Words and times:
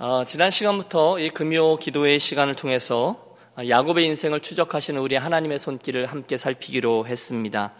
어, 0.00 0.22
지난 0.24 0.52
시간부터 0.52 1.18
이 1.18 1.28
금요 1.28 1.74
기도의 1.74 2.20
시간을 2.20 2.54
통해서 2.54 3.34
야곱의 3.68 4.06
인생을 4.06 4.38
추적하시는 4.38 5.00
우리 5.00 5.16
하나님의 5.16 5.58
손길을 5.58 6.06
함께 6.06 6.36
살피기로 6.36 7.08
했습니다. 7.08 7.72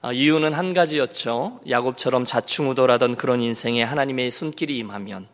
어, 0.00 0.10
이유는 0.10 0.54
한 0.54 0.72
가지였죠. 0.72 1.60
야곱처럼 1.68 2.24
자충우돌하던 2.24 3.16
그런 3.16 3.42
인생에 3.42 3.82
하나님의 3.82 4.30
손길이 4.30 4.78
임하면 4.78 5.28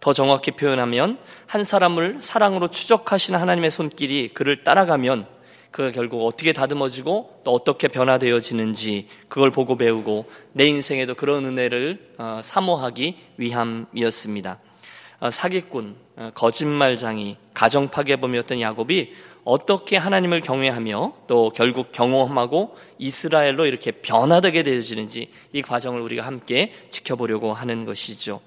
더 0.00 0.12
정확히 0.12 0.50
표현하면 0.50 1.20
한 1.46 1.62
사람을 1.62 2.18
사랑으로 2.20 2.66
추적하시는 2.66 3.38
하나님의 3.38 3.70
손길이 3.70 4.34
그를 4.34 4.64
따라가면 4.64 5.28
그가 5.70 5.92
결국 5.92 6.26
어떻게 6.26 6.52
다듬어지고 6.52 7.42
또 7.44 7.52
어떻게 7.52 7.86
변화되어지는지 7.86 9.06
그걸 9.28 9.52
보고 9.52 9.76
배우고 9.76 10.26
내 10.52 10.66
인생에도 10.66 11.14
그런 11.14 11.44
은혜를 11.44 12.14
어, 12.18 12.40
사모하기 12.42 13.16
위함이었습니다. 13.36 14.65
어, 15.18 15.30
사기꾼, 15.30 15.96
어, 16.16 16.30
거짓말장이, 16.34 17.36
가정 17.54 17.88
파괴범이었던 17.88 18.60
야곱이 18.60 19.12
어떻게 19.44 19.96
하나님을 19.96 20.40
경외하며 20.40 21.12
또 21.26 21.50
결국 21.54 21.92
경험하고 21.92 22.76
이스라엘로 22.98 23.66
이렇게 23.66 23.92
변화되게 23.92 24.62
되어지는지 24.62 25.30
이 25.52 25.62
과정을 25.62 26.00
우리가 26.00 26.26
함께 26.26 26.72
지켜보려고 26.90 27.54
하는 27.54 27.84
것이죠. 27.84 28.40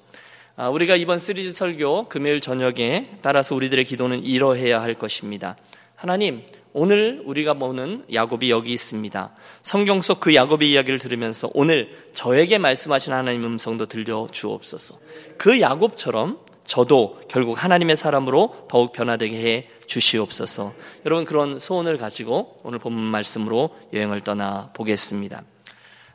아, 0.57 0.67
우리가 0.67 0.97
이번 0.97 1.19
시리즈 1.19 1.53
설교 1.53 2.09
금요일 2.09 2.41
저녁에 2.41 3.11
따라서 3.21 3.55
우리들의 3.55 3.85
기도는 3.85 4.25
이러해야 4.25 4.81
할 4.81 4.93
것입니다. 4.93 5.55
하나님, 5.95 6.43
오늘 6.73 7.21
우리가 7.25 7.55
보는 7.55 8.05
야곱이 8.13 8.51
여기 8.51 8.73
있습니다. 8.73 9.31
성경 9.63 10.01
속 10.01 10.19
그 10.19 10.35
야곱의 10.35 10.69
이야기를 10.71 10.99
들으면서 10.99 11.49
오늘 11.53 11.89
저에게 12.13 12.57
말씀하신 12.57 13.13
하나님 13.13 13.43
음성도 13.45 13.85
들려 13.85 14.27
주옵소서. 14.29 14.97
그 15.37 15.61
야곱처럼 15.61 16.39
저도 16.69 17.19
결국 17.27 17.61
하나님의 17.61 17.97
사람으로 17.97 18.67
더욱 18.69 18.91
변화되게 18.91 19.37
해 19.37 19.67
주시옵소서. 19.87 20.73
여러분 21.03 21.25
그런 21.25 21.57
소원을 21.59 21.97
가지고 21.97 22.59
오늘 22.63 22.77
본문 22.77 23.03
말씀으로 23.03 23.75
여행을 23.91 24.21
떠나 24.21 24.69
보겠습니다. 24.73 25.41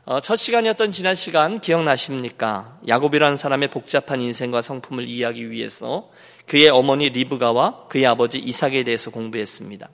어, 0.05 0.21
첫 0.21 0.37
시간이었던 0.37 0.91
지난 0.91 1.13
시간 1.13 1.59
기억나십니까? 1.59 2.79
야곱이라는 2.87 3.35
사람의 3.35 3.67
복잡한 3.67 4.21
인생과 4.21 4.61
성품을 4.61 5.09
이해하기 5.09 5.51
위해서 5.51 6.09
그의 6.45 6.69
어머니 6.69 7.09
리브가와 7.09 7.87
그의 7.89 8.05
아버지 8.05 8.39
이삭에 8.39 8.83
대해서 8.85 9.11
공부했습니다. 9.11 9.89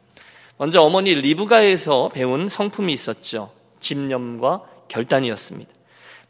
먼저 0.58 0.82
어머니 0.82 1.16
리브가에서 1.16 2.10
배운 2.10 2.48
성품이 2.50 2.94
있었죠. 2.94 3.52
집념과 3.80 4.62
결단이었습니다. 4.90 5.72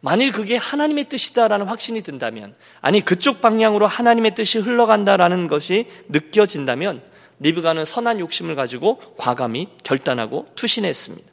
만일 0.02 0.32
그게 0.32 0.58
하나님의 0.58 1.06
뜻이다라는 1.06 1.68
확신이 1.68 2.02
든다면, 2.02 2.56
아니, 2.82 3.02
그쪽 3.02 3.40
방향으로 3.42 3.88
하나님의 3.88 4.36
뜻이 4.36 4.58
흘러간다라는 4.58 5.48
것이 5.48 5.88
느껴진다면, 6.10 7.04
리브가는 7.40 7.86
선한 7.86 8.20
욕심을 8.20 8.56
가지고 8.56 9.00
과감히 9.18 9.70
결단하고 9.84 10.48
투신했습니다. 10.56 11.32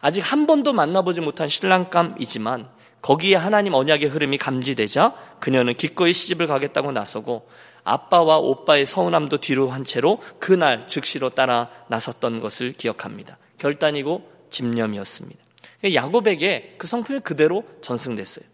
아직 0.00 0.20
한 0.20 0.46
번도 0.46 0.72
만나보지 0.72 1.20
못한 1.20 1.48
신랑감이지만, 1.48 2.68
거기에 3.02 3.36
하나님 3.36 3.74
언약의 3.74 4.08
흐름이 4.08 4.38
감지되자 4.38 5.14
그녀는 5.40 5.74
기꺼이 5.74 6.12
시집을 6.12 6.46
가겠다고 6.46 6.92
나서고 6.92 7.48
아빠와 7.84 8.38
오빠의 8.38 8.86
서운함도 8.86 9.38
뒤로 9.38 9.70
한 9.70 9.84
채로 9.84 10.20
그날 10.38 10.86
즉시로 10.86 11.30
따라 11.30 11.70
나섰던 11.88 12.40
것을 12.40 12.72
기억합니다. 12.72 13.38
결단이고 13.58 14.28
집념이었습니다. 14.50 15.47
야곱에게 15.84 16.74
그 16.78 16.86
성품이 16.86 17.20
그대로 17.20 17.64
전승됐어요. 17.82 18.44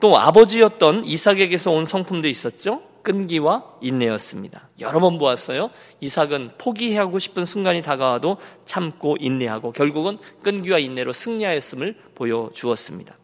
또 0.00 0.18
아버지였던 0.18 1.04
이삭에게서 1.04 1.70
온 1.70 1.84
성품도 1.84 2.28
있었죠. 2.28 2.82
끈기와 3.02 3.64
인내였습니다. 3.80 4.68
여러 4.80 5.00
번 5.00 5.18
보았어요. 5.18 5.70
이삭은 6.00 6.52
포기하고 6.58 7.18
싶은 7.18 7.44
순간이 7.44 7.82
다가와도 7.82 8.38
참고 8.64 9.16
인내하고 9.18 9.72
결국은 9.72 10.18
끈기와 10.42 10.78
인내로 10.78 11.12
승리하였음을 11.12 11.96
보여주었습니다. 12.14 13.16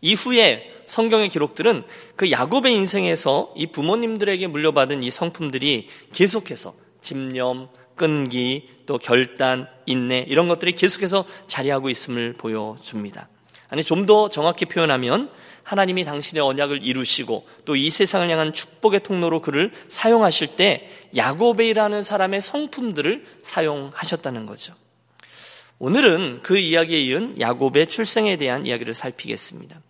이후에 0.00 0.70
성경의 0.86 1.30
기록들은 1.30 1.84
그 2.14 2.30
야곱의 2.30 2.74
인생에서 2.74 3.52
이 3.56 3.68
부모님들에게 3.68 4.46
물려받은 4.46 5.02
이 5.02 5.10
성품들이 5.10 5.88
계속해서 6.12 6.74
집념, 7.00 7.68
끈기, 7.96 8.68
또 8.86 8.98
결단, 8.98 9.68
인내 9.86 10.24
이런 10.28 10.48
것들이 10.48 10.72
계속해서 10.72 11.24
자리하고 11.46 11.90
있음을 11.90 12.34
보여줍니다. 12.34 13.28
아니 13.68 13.82
좀 13.82 14.06
더 14.06 14.28
정확히 14.28 14.66
표현하면 14.66 15.30
하나님이 15.64 16.04
당신의 16.04 16.42
언약을 16.42 16.82
이루시고 16.82 17.46
또 17.64 17.74
이 17.74 17.88
세상을 17.90 18.28
향한 18.30 18.52
축복의 18.52 19.02
통로로 19.02 19.40
그를 19.40 19.72
사용하실 19.88 20.56
때 20.56 20.90
야곱이라는 21.16 22.02
사람의 22.02 22.40
성품들을 22.40 23.24
사용하셨다는 23.42 24.46
거죠. 24.46 24.74
오늘은 25.78 26.40
그 26.42 26.56
이야기에 26.58 27.00
이은 27.00 27.40
야곱의 27.40 27.88
출생에 27.88 28.36
대한 28.36 28.66
이야기를 28.66 28.94
살피겠습니다. 28.94 29.80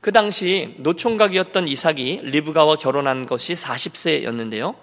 그 0.00 0.12
당시 0.12 0.74
노총각이었던 0.78 1.66
이삭이 1.66 2.20
리브가와 2.24 2.76
결혼한 2.76 3.26
것이 3.26 3.54
40세였는데요. 3.54 4.74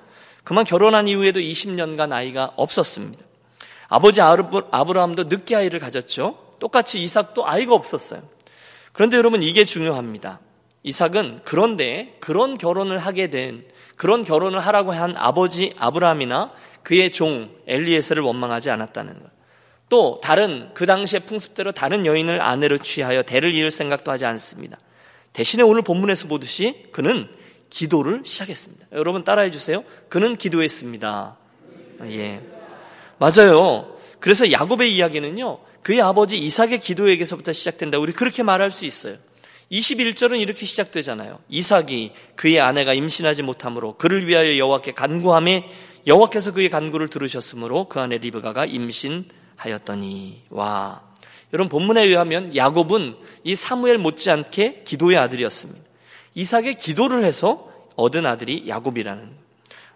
그만 0.45 0.63
결혼한 0.63 1.09
이후에도 1.09 1.41
20년간 1.41 2.13
아이가 2.13 2.53
없었습니다. 2.55 3.25
아버지 3.89 4.21
아브라함도 4.21 5.25
늦게 5.25 5.57
아이를 5.57 5.79
가졌죠. 5.79 6.37
똑같이 6.59 7.01
이삭도 7.03 7.45
아이가 7.45 7.73
없었어요. 7.73 8.21
그런데 8.93 9.17
여러분 9.17 9.43
이게 9.43 9.65
중요합니다. 9.65 10.39
이삭은 10.83 11.41
그런데 11.43 12.15
그런 12.19 12.57
결혼을 12.57 12.99
하게 12.99 13.29
된 13.29 13.65
그런 13.97 14.23
결혼을 14.23 14.59
하라고 14.59 14.93
한 14.93 15.15
아버지 15.17 15.73
아브라함이나 15.77 16.51
그의 16.83 17.11
종 17.11 17.49
엘리에스를 17.67 18.21
원망하지 18.21 18.69
않았다는 18.69 19.13
것. 19.19 19.29
또 19.89 20.21
다른 20.23 20.69
그 20.73 20.85
당시의 20.85 21.21
풍습대로 21.21 21.71
다른 21.71 22.05
여인을 22.05 22.41
아내로 22.41 22.77
취하여 22.77 23.23
대를 23.23 23.53
이을 23.53 23.71
생각도 23.71 24.11
하지 24.11 24.25
않습니다. 24.25 24.77
대신에 25.33 25.63
오늘 25.63 25.81
본문에서 25.81 26.27
보듯이 26.27 26.85
그는 26.91 27.27
기도를 27.75 28.21
시작했습니다. 28.23 28.87
여러분 28.93 29.25
따라해 29.25 29.51
주세요. 29.51 29.83
그는 30.07 30.37
기도했습니다. 30.37 31.35
예. 32.05 32.41
맞아요. 33.17 33.97
그래서 34.21 34.49
야곱의 34.49 34.95
이야기는요. 34.95 35.59
그의 35.81 36.01
아버지 36.01 36.37
이삭의 36.37 36.79
기도에게서부터 36.79 37.51
시작된다. 37.51 37.99
우리 37.99 38.13
그렇게 38.13 38.43
말할 38.43 38.71
수 38.71 38.85
있어요. 38.85 39.17
21절은 39.73 40.39
이렇게 40.39 40.65
시작되잖아요. 40.65 41.39
이삭이 41.49 42.13
그의 42.35 42.61
아내가 42.61 42.93
임신하지 42.93 43.43
못하므로 43.43 43.97
그를 43.97 44.25
위하여 44.25 44.57
여호와께 44.57 44.93
간구함에 44.93 45.69
여호와께서 46.07 46.53
그의 46.53 46.69
간구를 46.69 47.09
들으셨으므로 47.09 47.89
그 47.89 47.99
아내 47.99 48.19
리브가가 48.19 48.65
임신하였더니 48.67 50.43
와. 50.49 51.01
여러분 51.51 51.67
본문에 51.69 52.03
의하면 52.03 52.55
야곱은 52.55 53.15
이 53.43 53.55
사무엘 53.55 53.97
못지않게 53.97 54.83
기도의 54.85 55.17
아들이었습니다. 55.17 55.84
이삭의 56.35 56.77
기도를 56.77 57.23
해서 57.23 57.71
얻은 57.95 58.25
아들이 58.25 58.65
야곱이라는 58.67 59.45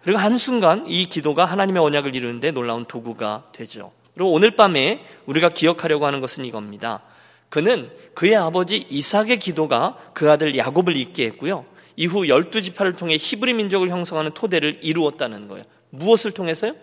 그리고 0.02 0.18
한순간 0.18 0.86
이 0.88 1.06
기도가 1.06 1.46
하나님의 1.46 1.82
언약을 1.82 2.16
이루는데 2.16 2.52
놀라운 2.52 2.86
도구가 2.86 3.50
되죠. 3.52 3.92
그리고 4.14 4.32
오늘 4.32 4.56
밤에 4.56 5.06
우리가 5.26 5.50
기억하려고 5.50 6.06
하는 6.06 6.22
것은 6.22 6.46
이겁니다. 6.46 7.02
그는 7.50 7.92
그의 8.14 8.36
아버지 8.36 8.86
이삭의 8.90 9.40
기도가 9.40 9.98
그 10.14 10.32
아들 10.32 10.58
야곱을 10.58 10.96
있게 10.96 11.26
했고요. 11.26 11.66
이후 11.96 12.30
열두 12.30 12.62
지파를 12.62 12.94
통해 12.94 13.18
히브리 13.20 13.54
민족을 13.54 13.90
형성하는 13.90 14.32
토대를 14.32 14.80
이루었다는 14.82 15.50
거예요. 15.50 15.66
무엇을 15.90 16.32
통해서요? 16.32 16.74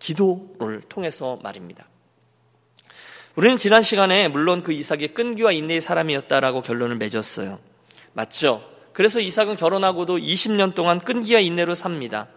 기도를 0.00 0.82
통해서 0.88 1.38
말입니다. 1.42 1.86
우리는 3.36 3.56
지난 3.56 3.82
시간에 3.82 4.28
물론 4.28 4.62
그 4.62 4.72
이삭의 4.72 5.14
끈기와 5.14 5.52
인내의 5.52 5.80
사람이었다라고 5.80 6.62
결론을 6.62 6.96
맺었어요. 6.96 7.58
맞죠? 8.12 8.73
그래서 8.94 9.20
이삭은 9.20 9.56
결혼하고도 9.56 10.16
20년 10.16 10.74
동안 10.74 11.00
끈기와 11.00 11.40
인내로 11.40 11.74
삽니다. 11.74 12.28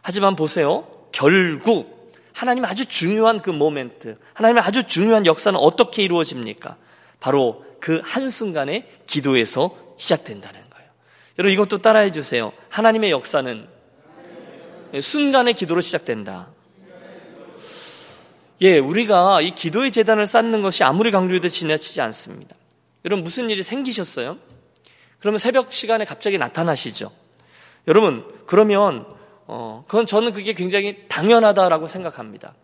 하지만 0.00 0.36
보세요. 0.36 0.88
결국 1.12 2.14
하나님 2.32 2.64
아주 2.64 2.86
중요한 2.86 3.42
그 3.42 3.50
모멘트, 3.50 4.16
하나님의 4.32 4.62
아주 4.62 4.84
중요한 4.84 5.26
역사는 5.26 5.58
어떻게 5.58 6.04
이루어집니까? 6.04 6.76
바로 7.18 7.64
그 7.80 8.00
한순간의 8.04 8.86
기도에서 9.06 9.76
시작된다는 9.96 10.60
거예요. 10.70 10.88
여러분 11.38 11.52
이것도 11.52 11.78
따라해 11.78 12.12
주세요. 12.12 12.52
하나님의 12.68 13.10
역사는 13.10 13.66
순간의 15.02 15.54
기도로 15.54 15.80
시작된다. 15.80 16.48
예, 18.60 18.78
우리가 18.78 19.40
이 19.40 19.54
기도의 19.56 19.90
재단을 19.90 20.26
쌓는 20.26 20.62
것이 20.62 20.84
아무리 20.84 21.10
강조해도 21.10 21.48
지나치지 21.48 22.00
않습니다. 22.02 22.54
여러분 23.04 23.24
무슨 23.24 23.50
일이 23.50 23.64
생기셨어요? 23.64 24.38
그러면 25.18 25.38
새벽 25.38 25.72
시간에 25.72 26.04
갑자기 26.04 26.38
나타나시죠. 26.38 27.10
여러분, 27.88 28.24
그러면, 28.46 29.06
어, 29.46 29.84
그건 29.86 30.06
저는 30.06 30.32
그게 30.32 30.52
굉장히 30.52 31.04
당연하다라고 31.08 31.86
생각합니다. 31.86 32.54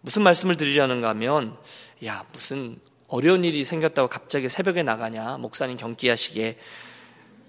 무슨 0.00 0.22
말씀을 0.22 0.56
드리려는가 0.56 1.10
하면, 1.10 1.56
야, 2.04 2.24
무슨 2.32 2.78
어려운 3.08 3.44
일이 3.44 3.64
생겼다고 3.64 4.08
갑자기 4.08 4.48
새벽에 4.48 4.82
나가냐, 4.82 5.38
목사님 5.38 5.76
경기하시게. 5.76 6.58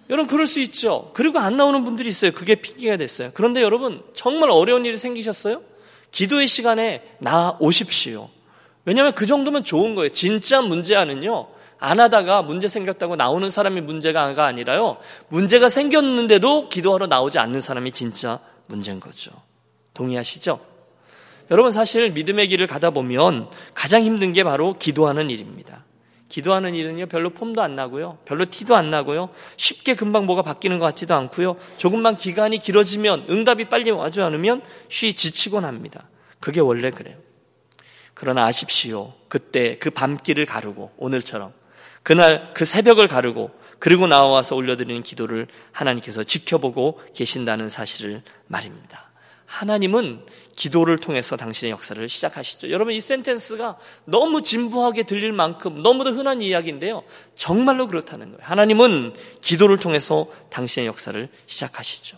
여러분 0.10 0.28
그럴 0.28 0.48
수 0.48 0.60
있죠. 0.62 1.12
그리고 1.14 1.40
안 1.40 1.58
나오는 1.58 1.84
분들이 1.84 2.10
있어요. 2.10 2.31
그게 2.31 2.56
핑계가 2.56 2.98
됐어요. 2.98 3.30
그런데 3.34 3.62
여러분 3.62 4.04
정말 4.14 4.50
어려운 4.50 4.86
일이 4.86 4.98
생기셨어요? 4.98 5.62
기도의 6.12 6.48
시간에 6.48 7.04
나 7.20 7.58
오십시오. 7.60 8.30
왜냐하면 8.86 9.14
그 9.14 9.28
정도면 9.28 9.64
좋은 9.64 9.94
거예요. 9.94 10.10
진짜 10.10 10.62
문제아는요. 10.62 11.48
안 11.80 12.00
하다가 12.00 12.42
문제 12.42 12.68
생겼다고 12.68 13.16
나오는 13.16 13.50
사람이 13.50 13.81
문제가 13.81 14.24
아니라요. 14.24 14.98
문제가 15.30 15.70
생겼는데도 15.70 16.70
기도하러 16.70 17.08
나오지 17.08 17.40
않는 17.40 17.62
사람이 17.62 17.92
진짜 17.94 18.40
문제인 18.68 19.00
거죠. 19.00 19.31
동의하시죠? 19.94 20.60
여러분 21.52 21.72
사실 21.72 22.12
믿음의 22.12 22.48
길을 22.50 22.68
가다 22.68 22.92
보면 22.92 23.50
가장 23.74 24.04
힘든 24.04 24.31
게 24.34 24.44
바로 24.44 24.78
기도하는 24.78 25.30
일입니다. 25.30 25.84
기도하는 26.28 26.76
일은요 26.76 27.08
별로 27.08 27.31
폼도 27.31 27.62
안 27.62 27.76
나고요 27.76 28.20
별로 28.24 28.46
티도 28.46 28.76
안 28.76 28.92
나고요 28.92 29.30
쉽게 29.58 29.96
금방 29.96 30.28
뭐가 30.28 30.44
바뀌는 30.44 30.78
것 30.78 30.86
같지도 30.86 31.16
않고요 31.16 31.58
조금만 31.78 32.16
기간이 32.16 32.60
길어지면 32.60 33.26
응답이 33.30 33.66
빨리 33.66 33.90
와지 33.90 34.22
않으면 34.22 34.62
쉬 34.88 35.14
지치곤 35.16 35.66
합니다 35.66 36.08
그게 36.40 36.62
원래 36.62 36.92
그래요 36.92 37.18
그러나 38.14 38.46
아십시오 38.46 39.14
그때 39.28 39.80
그 39.80 39.90
밤길을 39.90 40.46
가르고 40.46 40.92
오늘처럼 40.98 41.52
그날 42.09 42.56
그 42.56 42.65
새벽을 42.65 43.07
가르고 43.07 43.51
그리고 43.77 44.07
나와서 44.07 44.56
올려드리는 44.56 45.03
기도를 45.03 45.45
하나님께서 45.71 46.23
지켜보고 46.23 47.00
계신다는 47.13 47.69
사실을 47.69 48.23
말입니다 48.47 49.11
하나님은 49.45 50.25
기도를 50.56 50.97
통해서 50.97 51.38
당신의 51.38 51.71
역사를 51.71 52.09
시작하시죠. 52.09 52.71
여러분 52.71 52.95
이 52.95 53.00
센텐스가 53.00 53.77
너무 54.06 54.41
진부하게 54.41 55.03
들릴 55.03 55.33
만큼 55.33 55.83
너무도 55.83 56.09
흔한 56.09 56.41
이야기인데요. 56.41 57.03
정말로 57.35 57.85
그렇다는 57.85 58.31
거예요. 58.31 58.39
하나님은 58.41 59.13
기도를 59.41 59.77
통해서 59.77 60.31
당신의 60.50 60.88
역사를 60.88 61.29
시작하시죠. 61.45 62.17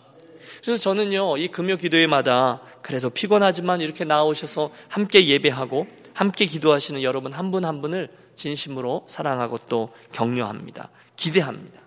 그래서 0.64 0.80
저는요, 0.80 1.36
이 1.36 1.48
금요 1.48 1.76
기도회마다 1.76 2.62
그래도 2.80 3.10
피곤하지만 3.10 3.82
이렇게 3.82 4.04
나오셔서 4.04 4.70
함께 4.88 5.26
예배하고 5.26 5.86
함께 6.14 6.46
기도하시는 6.46 7.02
여러분 7.02 7.34
한 7.34 7.50
분한 7.50 7.74
한 7.74 7.82
분을 7.82 8.21
진심으로 8.36 9.06
사랑하고 9.08 9.58
또 9.68 9.90
격려합니다. 10.12 10.90
기대합니다. 11.16 11.80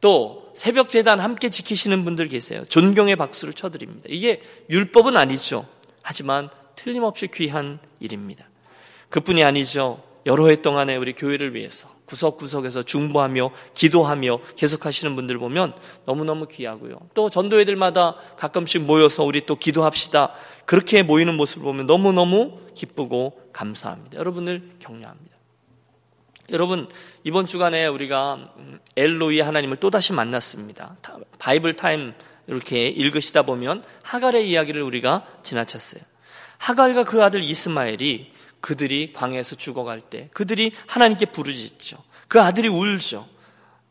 또 0.00 0.50
새벽 0.54 0.88
재단 0.88 1.20
함께 1.20 1.48
지키시는 1.48 2.04
분들 2.04 2.28
계세요. 2.28 2.62
존경의 2.64 3.16
박수를 3.16 3.54
쳐드립니다. 3.54 4.06
이게 4.08 4.42
율법은 4.70 5.16
아니죠. 5.16 5.66
하지만 6.02 6.50
틀림없이 6.76 7.28
귀한 7.28 7.80
일입니다. 8.00 8.48
그뿐이 9.10 9.42
아니죠. 9.42 10.02
여러 10.26 10.48
해 10.48 10.56
동안에 10.56 10.96
우리 10.96 11.14
교회를 11.14 11.54
위해서 11.54 11.88
구석구석에서 12.04 12.82
중보하며 12.82 13.50
기도하며 13.74 14.38
계속하시는 14.56 15.14
분들 15.16 15.38
보면 15.38 15.74
너무너무 16.04 16.46
귀하고요. 16.46 16.98
또 17.14 17.30
전도회들마다 17.30 18.16
가끔씩 18.36 18.82
모여서 18.82 19.24
우리 19.24 19.46
또 19.46 19.56
기도합시다. 19.56 20.32
그렇게 20.64 21.02
모이는 21.02 21.36
모습을 21.36 21.64
보면 21.64 21.86
너무너무 21.86 22.58
기쁘고 22.74 23.50
감사합니다. 23.52 24.18
여러분을 24.18 24.70
격려합니다. 24.78 25.37
여러분 26.50 26.88
이번 27.24 27.44
주간에 27.44 27.86
우리가 27.86 28.52
음, 28.56 28.80
엘로이 28.96 29.40
하나님을 29.40 29.76
또다시 29.76 30.12
만났습니다. 30.12 30.96
Bible 31.38 31.74
Time 31.74 32.14
이렇게 32.46 32.88
읽으시다 32.88 33.42
보면 33.42 33.82
하갈의 34.02 34.48
이야기를 34.48 34.82
우리가 34.82 35.26
지나쳤어요. 35.42 36.00
하갈과 36.56 37.04
그 37.04 37.22
아들 37.22 37.42
이스마엘이 37.42 38.32
그들이 38.60 39.12
광야에서 39.12 39.56
죽어갈 39.56 40.00
때 40.00 40.30
그들이 40.32 40.72
하나님께 40.86 41.26
부르짖죠. 41.26 41.98
그 42.28 42.40
아들이 42.40 42.68
울죠. 42.68 43.26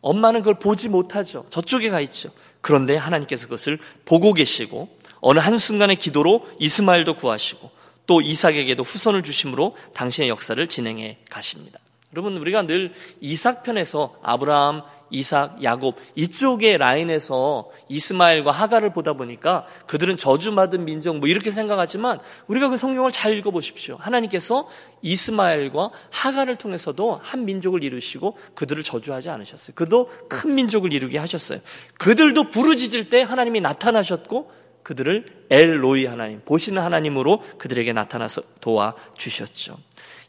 엄마는 0.02 0.42
그걸 0.42 0.60
보지 0.60 0.90
못하죠. 0.90 1.46
저쪽에 1.50 1.90
가 1.90 2.02
있죠. 2.02 2.30
그런데 2.62 2.96
하나님께서 2.96 3.46
그것을 3.46 3.78
보고 4.06 4.34
계시고 4.34 4.98
어느 5.22 5.40
한순간의 5.40 5.98
기도로 5.98 6.48
이스마엘도 6.60 7.16
구하시고 7.16 7.72
또 8.08 8.22
이삭에게도 8.22 8.84
후손을 8.84 9.22
주심으로 9.22 9.76
당신의 9.94 10.30
역사를 10.30 10.66
진행해 10.68 11.20
가십니다. 11.30 11.80
여러분 12.14 12.38
우리가 12.38 12.64
늘 12.64 12.94
이삭 13.20 13.64
편에서 13.64 14.16
아브라함, 14.24 14.82
이삭, 15.10 15.64
야곱 15.64 15.98
이쪽의 16.16 16.78
라인에서 16.78 17.70
이스마엘과 17.90 18.52
하가를 18.52 18.92
보다 18.94 19.14
보니까 19.14 19.66
그들은 19.88 20.18
저주받은 20.18 20.86
민족 20.86 21.18
뭐 21.18 21.28
이렇게 21.28 21.52
생각하지만 21.52 22.20
우리가 22.48 22.70
그 22.70 22.78
성경을 22.78 23.12
잘 23.12 23.38
읽어 23.38 23.52
보십시오. 23.52 23.98
하나님께서 24.00 24.70
이스마엘과 25.02 25.92
하가를 26.10 26.56
통해서도 26.56 27.20
한 27.22 27.46
민족을 27.46 27.84
이루시고 27.84 28.38
그들을 28.56 28.84
저주하지 28.84 29.30
않으셨어요. 29.30 29.76
그도 29.76 30.10
큰 30.30 30.56
민족을 30.56 30.94
이루게 30.94 31.18
하셨어요. 31.18 31.60
그들도 31.98 32.50
부르짖을 32.50 33.10
때 33.10 33.22
하나님이 33.22 33.62
나타나셨고 33.62 34.52
그들을 34.84 35.26
엘로이 35.50 36.06
하나님, 36.06 36.42
보시는 36.46 36.82
하나님으로 36.82 37.44
그들에게 37.58 37.92
나타나서 37.92 38.42
도와 38.62 38.96
주셨죠. 39.18 39.78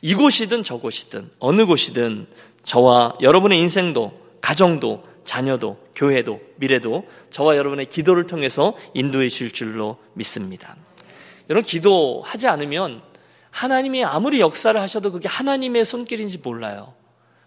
이곳이든 0.00 0.62
저곳이든 0.62 1.31
어느 1.39 1.67
곳이든 1.67 2.27
저와 2.62 3.17
여러분의 3.21 3.59
인생도 3.59 4.19
가정도 4.41 5.03
자녀도 5.25 5.77
교회도 5.95 6.41
미래도 6.56 7.06
저와 7.31 7.56
여러분의 7.56 7.87
기도를 7.87 8.27
통해서 8.27 8.75
인도해 8.95 9.29
주실 9.29 9.50
줄로 9.50 9.99
믿습니다. 10.15 10.77
여러분 11.50 11.67
기도하지 11.67 12.49
않으면 12.49 13.03
하나님이 13.50 14.05
아무리 14.05 14.41
역사를 14.41 14.79
하셔도 14.81 15.11
그게 15.11 15.29
하나님의 15.29 15.85
손길인지 15.85 16.39
몰라요. 16.39 16.94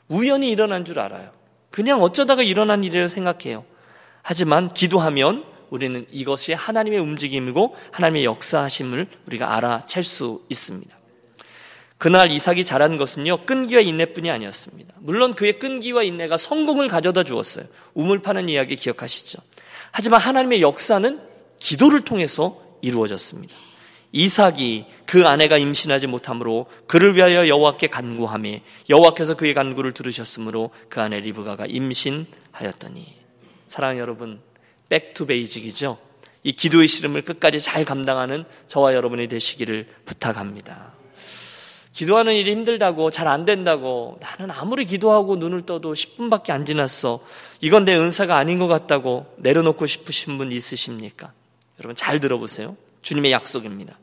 우연히 0.09 0.51
일어난 0.51 0.83
줄 0.83 0.99
알아요. 0.99 1.31
그냥 1.69 2.03
어쩌다가 2.03 2.43
일어난 2.43 2.83
일이라고 2.83 3.07
생각해요. 3.07 3.63
하지만 4.21 4.73
기도하면 4.73 5.45
우리는 5.69 6.05
이것이 6.11 6.53
하나님의 6.53 6.99
움직임이고 6.99 7.75
하나님의 7.91 8.25
역사하심을 8.25 9.07
우리가 9.27 9.55
알아챌 9.55 10.01
수 10.01 10.43
있습니다. 10.49 11.00
그날 12.01 12.31
이삭이 12.31 12.65
자란 12.65 12.97
것은요, 12.97 13.45
끈기와 13.45 13.79
인내뿐이 13.81 14.31
아니었습니다. 14.31 14.95
물론 15.01 15.35
그의 15.35 15.59
끈기와 15.59 16.01
인내가 16.01 16.35
성공을 16.35 16.87
가져다 16.87 17.21
주었어요. 17.21 17.65
우물 17.93 18.23
파는 18.23 18.49
이야기 18.49 18.75
기억하시죠? 18.75 19.39
하지만 19.91 20.19
하나님의 20.19 20.63
역사는 20.63 21.19
기도를 21.59 22.01
통해서 22.01 22.59
이루어졌습니다. 22.81 23.53
이삭이 24.13 24.87
그 25.05 25.27
아내가 25.27 25.59
임신하지 25.59 26.07
못하므로 26.07 26.65
그를 26.87 27.15
위하여 27.15 27.47
여호와께 27.47 27.89
간구하며 27.89 28.49
여호와께서 28.89 29.35
그의 29.35 29.53
간구를 29.53 29.91
들으셨으므로 29.91 30.71
그 30.89 31.01
아내 31.01 31.19
리브가가 31.19 31.67
임신하였더니 31.67 33.13
사랑 33.67 33.99
여러분 33.99 34.41
back 34.89 35.14
to 35.14 35.27
basic이죠. 35.27 35.99
이 36.41 36.51
기도의 36.53 36.87
씨름을 36.87 37.21
끝까지 37.21 37.59
잘 37.59 37.85
감당하는 37.85 38.45
저와 38.65 38.95
여러분이 38.95 39.27
되시기를 39.27 39.87
부탁합니다. 40.05 40.99
기도하는 41.93 42.33
일이 42.33 42.51
힘들다고 42.51 43.09
잘 43.11 43.27
안 43.27 43.45
된다고 43.45 44.17
나는 44.21 44.51
아무리 44.51 44.85
기도하고 44.85 45.35
눈을 45.35 45.65
떠도 45.65 45.93
10분밖에 45.93 46.51
안 46.51 46.65
지났어. 46.65 47.19
이건 47.61 47.85
내 47.85 47.95
은사가 47.95 48.37
아닌 48.37 48.59
것 48.59 48.67
같다고 48.67 49.25
내려놓고 49.37 49.85
싶으신 49.85 50.37
분 50.37 50.51
있으십니까? 50.51 51.31
여러분 51.79 51.95
잘 51.95 52.19
들어보세요. 52.19 52.75
주님의 53.01 53.31
약속입니다. 53.31 53.97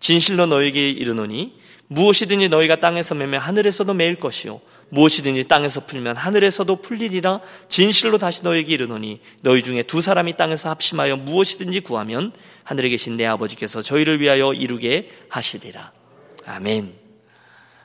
진실로 0.00 0.46
너에게 0.46 0.90
이르노니 0.90 1.60
무엇이든지 1.88 2.48
너희가 2.48 2.76
땅에서 2.76 3.14
매면 3.14 3.40
하늘에서도 3.40 3.92
매일 3.94 4.16
것이요 4.16 4.60
무엇이든지 4.88 5.44
땅에서 5.44 5.84
풀면 5.84 6.16
하늘에서도 6.16 6.76
풀리리라 6.76 7.40
진실로 7.68 8.18
다시 8.18 8.42
너에게 8.44 8.72
이르노니 8.72 9.20
너희 9.42 9.62
중에 9.62 9.82
두 9.82 10.00
사람이 10.00 10.36
땅에서 10.36 10.70
합심하여 10.70 11.16
무엇이든지 11.16 11.80
구하면 11.80 12.32
하늘에 12.64 12.88
계신 12.88 13.16
내 13.16 13.26
아버지께서 13.26 13.82
저희를 13.82 14.20
위하여 14.20 14.52
이루게 14.52 15.10
하시리라. 15.28 15.92
아멘. 16.46 17.01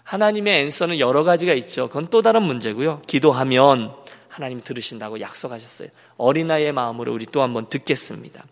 하나님의 0.08 0.62
앤서는 0.64 1.00
여러 1.00 1.26
가지가 1.26 1.54
있죠. 1.56 1.88
그건 1.90 2.08
또 2.10 2.22
다른 2.22 2.44
문제고요. 2.44 3.02
기도하면 3.08 3.94
하나님 4.30 4.62
들으신다고 4.62 5.20
약속하셨어요. 5.20 5.90
어린아이의 6.16 6.72
마음으로 6.72 7.14
우리 7.14 7.26
또 7.26 7.42
한번 7.42 7.68
듣겠습니다. 7.68 8.46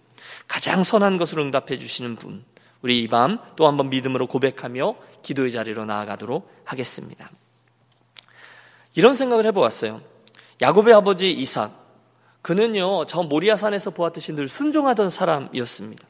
가장 0.50 0.84
선한 0.84 1.16
것을 1.16 1.40
응답해 1.40 1.78
주시는 1.78 2.18
분. 2.18 2.44
우리 2.82 3.02
이 3.02 3.08
밤 3.08 3.40
또 3.56 3.68
한번 3.68 3.90
믿음으로 3.90 4.28
고백하며 4.28 4.96
기도의 5.24 5.50
자리로 5.52 5.86
나아가도록 5.86 6.52
하겠습니다. 6.66 7.32
이런 8.96 9.16
생각을 9.16 9.46
해보았어요. 9.46 10.02
야곱의 10.62 10.94
아버지 10.94 11.32
이삭. 11.32 11.72
그는요, 12.42 13.06
저 13.06 13.24
모리아산에서 13.24 13.92
보았듯이 13.92 14.34
늘 14.34 14.50
순종하던 14.50 15.10
사람이었습니다. 15.10 16.06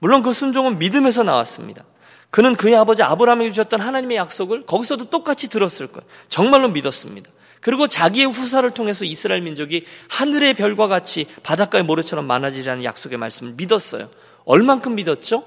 물론 0.00 0.22
그 0.22 0.32
순종은 0.32 0.78
믿음에서 0.78 1.22
나왔습니다. 1.22 1.84
그는 2.30 2.54
그의 2.54 2.76
아버지 2.76 3.02
아브라함에게 3.02 3.50
주셨던 3.50 3.80
하나님의 3.80 4.16
약속을 4.16 4.66
거기서도 4.66 5.10
똑같이 5.10 5.48
들었을 5.48 5.88
거예요. 5.88 6.08
정말로 6.28 6.68
믿었습니다. 6.68 7.30
그리고 7.60 7.88
자기의 7.88 8.26
후사를 8.26 8.68
통해서 8.70 9.04
이스라엘 9.04 9.42
민족이 9.42 9.84
하늘의 10.08 10.54
별과 10.54 10.86
같이 10.86 11.26
바닷가의 11.42 11.84
모래처럼 11.84 12.26
많아지라는 12.26 12.84
약속의 12.84 13.18
말씀을 13.18 13.54
믿었어요. 13.56 14.08
얼만큼 14.44 14.94
믿었죠? 14.94 15.44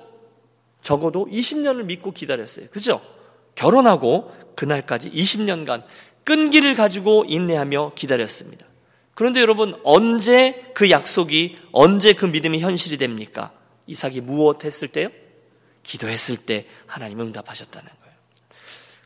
적어도 0.82 1.28
20년을 1.28 1.86
믿고 1.86 2.12
기다렸어요. 2.12 2.68
그죠? 2.70 3.02
결혼하고 3.56 4.32
그날까지 4.56 5.10
20년간 5.12 5.84
끈기를 6.26 6.76
가지고 6.76 7.26
인내하며 7.28 7.94
기다렸습니다. 7.96 8.66
그런데 9.16 9.42
여러분 9.42 9.76
언제 9.84 10.72
그 10.74 10.90
약속이 10.90 11.58
언제 11.72 12.14
그 12.14 12.26
믿음이 12.26 12.60
현실이 12.60 12.98
됩니까? 12.98 13.52
이삭이 13.88 14.22
무엇 14.22 14.66
했을 14.66 14.88
때요? 14.88 15.10
기도했을 15.84 16.38
때 16.38 16.66
하나님 16.88 17.20
응답하셨다는 17.22 17.88
거예요. 17.88 18.16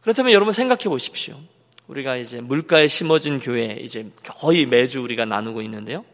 그렇다면 0.02 0.32
여러분 0.34 0.54
생각해 0.54 0.84
보십시오. 0.84 1.40
우리가 1.88 2.18
이제 2.18 2.42
물가에 2.42 2.88
심어진 2.88 3.40
교회 3.40 3.78
이제 3.82 4.06
거의 4.24 4.66
매주 4.66 5.02
우리가 5.02 5.26
나누고 5.26 5.62
있는데요. 5.64 6.06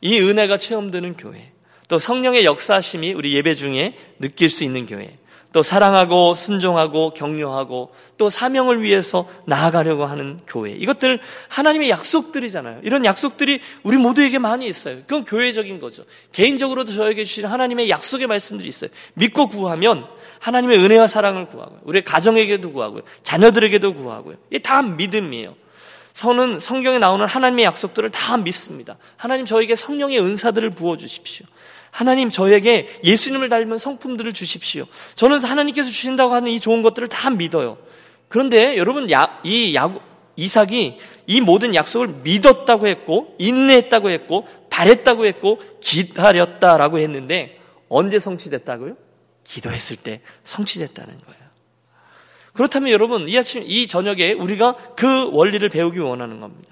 이 0.00 0.18
은혜가 0.20 0.58
체험되는 0.58 1.16
교회, 1.16 1.52
또 1.88 1.98
성령의 1.98 2.44
역사심이 2.44 3.12
우리 3.12 3.34
예배 3.34 3.54
중에 3.54 3.96
느낄 4.18 4.50
수 4.50 4.64
있는 4.64 4.86
교회, 4.86 5.18
또 5.54 5.62
사랑하고 5.62 6.34
순종하고 6.34 7.14
격려하고 7.14 7.92
또 8.18 8.28
사명을 8.28 8.82
위해서 8.82 9.28
나아가려고 9.46 10.04
하는 10.04 10.40
교회. 10.48 10.72
이것들 10.72 11.20
하나님의 11.46 11.90
약속들이잖아요. 11.90 12.80
이런 12.82 13.04
약속들이 13.04 13.60
우리 13.84 13.96
모두에게 13.96 14.40
많이 14.40 14.66
있어요. 14.66 14.96
그건 15.02 15.24
교회적인 15.24 15.78
거죠. 15.78 16.02
개인적으로도 16.32 16.92
저에게 16.92 17.22
주신 17.22 17.46
하나님의 17.46 17.88
약속의 17.88 18.26
말씀들이 18.26 18.68
있어요. 18.68 18.90
믿고 19.14 19.46
구하면 19.46 20.08
하나님의 20.40 20.80
은혜와 20.80 21.06
사랑을 21.06 21.46
구하고요. 21.46 21.82
우리 21.84 22.02
가정에게도 22.02 22.72
구하고요. 22.72 23.02
자녀들에게도 23.22 23.94
구하고요. 23.94 24.34
이게 24.50 24.58
다 24.58 24.82
믿음이에요. 24.82 25.54
저는 26.14 26.58
성경에 26.58 26.98
나오는 26.98 27.24
하나님의 27.26 27.64
약속들을 27.64 28.10
다 28.10 28.36
믿습니다. 28.38 28.96
하나님 29.16 29.46
저에게 29.46 29.76
성령의 29.76 30.18
은사들을 30.18 30.70
부어 30.70 30.96
주십시오. 30.96 31.46
하나님 31.94 32.28
저에게 32.28 32.88
예수님을 33.04 33.48
닮은 33.48 33.78
성품들을 33.78 34.32
주십시오. 34.32 34.84
저는 35.14 35.44
하나님께서 35.44 35.88
주신다고 35.88 36.34
하는 36.34 36.50
이 36.50 36.58
좋은 36.58 36.82
것들을 36.82 37.06
다 37.06 37.30
믿어요. 37.30 37.78
그런데 38.26 38.76
여러분 38.76 39.12
야, 39.12 39.38
이 39.44 39.76
야, 39.76 39.94
이삭이 40.34 40.98
이 41.28 41.40
모든 41.40 41.72
약속을 41.72 42.08
믿었다고 42.24 42.88
했고 42.88 43.36
인내했다고 43.38 44.10
했고 44.10 44.48
바랬다고 44.70 45.24
했고 45.24 45.62
기다렸다라고 45.80 46.98
했는데 46.98 47.60
언제 47.88 48.18
성취됐다고요? 48.18 48.96
기도했을 49.44 49.94
때 49.94 50.20
성취됐다는 50.42 51.16
거예요. 51.16 51.44
그렇다면 52.54 52.90
여러분 52.90 53.28
이 53.28 53.38
아침 53.38 53.62
이 53.64 53.86
저녁에 53.86 54.32
우리가 54.32 54.74
그 54.96 55.30
원리를 55.30 55.68
배우기 55.68 56.00
원하는 56.00 56.40
겁니다. 56.40 56.70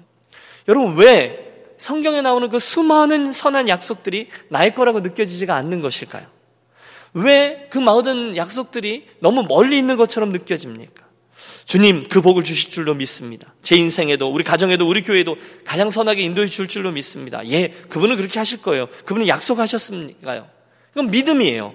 여러분 0.67 0.97
왜 0.97 1.42
성경에 1.83 2.21
나오는 2.21 2.47
그 2.47 2.59
수많은 2.59 3.33
선한 3.33 3.67
약속들이 3.67 4.29
나의 4.47 4.73
거라고 4.73 5.01
느껴지지가 5.01 5.53
않는 5.53 5.81
것일까요? 5.81 6.25
왜 7.13 7.67
그 7.69 7.77
모든 7.77 8.37
약속들이 8.37 9.05
너무 9.19 9.43
멀리 9.43 9.77
있는 9.77 9.97
것처럼 9.97 10.31
느껴집니까? 10.31 11.03
주님 11.65 12.03
그 12.07 12.21
복을 12.21 12.45
주실 12.45 12.71
줄로 12.71 12.95
믿습니다. 12.95 13.53
제 13.61 13.75
인생에도 13.75 14.31
우리 14.31 14.45
가정에도 14.45 14.87
우리 14.87 15.01
교회도 15.01 15.35
가장 15.65 15.89
선하게 15.89 16.21
인도해 16.21 16.47
줄 16.47 16.69
줄로 16.69 16.93
믿습니다. 16.93 17.45
예, 17.49 17.67
그분은 17.89 18.15
그렇게 18.15 18.39
하실 18.39 18.61
거예요. 18.61 18.87
그분은 19.03 19.27
약속하셨습니까요? 19.27 20.47
이건 20.93 21.11
믿음이에요. 21.11 21.73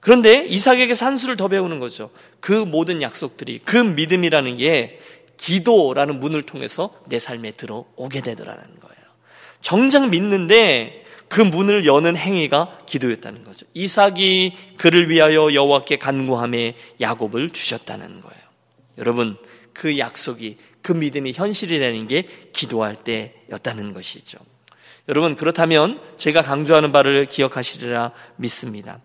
그런데 0.00 0.44
이삭에게 0.44 0.96
산수를 0.96 1.36
더 1.36 1.46
배우는 1.46 1.78
거죠. 1.78 2.10
그 2.40 2.52
모든 2.52 3.00
약속들이 3.00 3.60
그 3.64 3.76
믿음이라는 3.76 4.56
게 4.56 4.98
기도라는 5.36 6.18
문을 6.18 6.42
통해서 6.42 6.90
내 7.06 7.20
삶에 7.20 7.52
들어오게 7.52 8.22
되더라는 8.22 8.62
거예요. 8.80 8.93
정작 9.64 10.10
믿는데 10.10 11.06
그 11.28 11.40
문을 11.40 11.86
여는 11.86 12.18
행위가 12.18 12.80
기도였다는 12.84 13.44
거죠. 13.44 13.64
이삭이 13.72 14.52
그를 14.76 15.08
위하여 15.08 15.54
여호와께 15.54 15.96
간구함에 15.96 16.76
야곱을 17.00 17.48
주셨다는 17.48 18.20
거예요. 18.20 18.40
여러분 18.98 19.38
그 19.72 19.98
약속이 19.98 20.58
그 20.82 20.92
믿음이 20.92 21.32
현실이 21.34 21.78
되는 21.78 22.06
게 22.06 22.28
기도할 22.52 22.94
때였다는 22.96 23.94
것이죠. 23.94 24.36
여러분 25.08 25.34
그렇다면 25.34 25.98
제가 26.18 26.42
강조하는 26.42 26.92
바를 26.92 27.24
기억하시리라 27.24 28.12
믿습니다. 28.36 29.00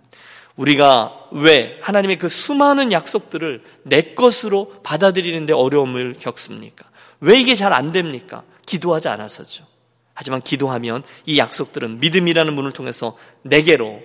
우리가 0.57 1.29
왜 1.31 1.79
하나님의 1.81 2.17
그 2.17 2.27
수많은 2.27 2.91
약속들을 2.91 3.63
내 3.83 4.13
것으로 4.13 4.81
받아들이는데 4.83 5.53
어려움을 5.53 6.15
겪습니까? 6.19 6.85
왜 7.21 7.39
이게 7.39 7.55
잘 7.55 7.71
안 7.71 7.93
됩니까? 7.93 8.43
기도하지 8.65 9.07
않아서죠. 9.07 9.78
하지만 10.19 10.41
기도하면 10.41 11.03
이 11.25 11.37
약속들은 11.37 12.01
믿음이라는 12.01 12.53
문을 12.53 12.73
통해서 12.73 13.17
내게로, 13.43 14.01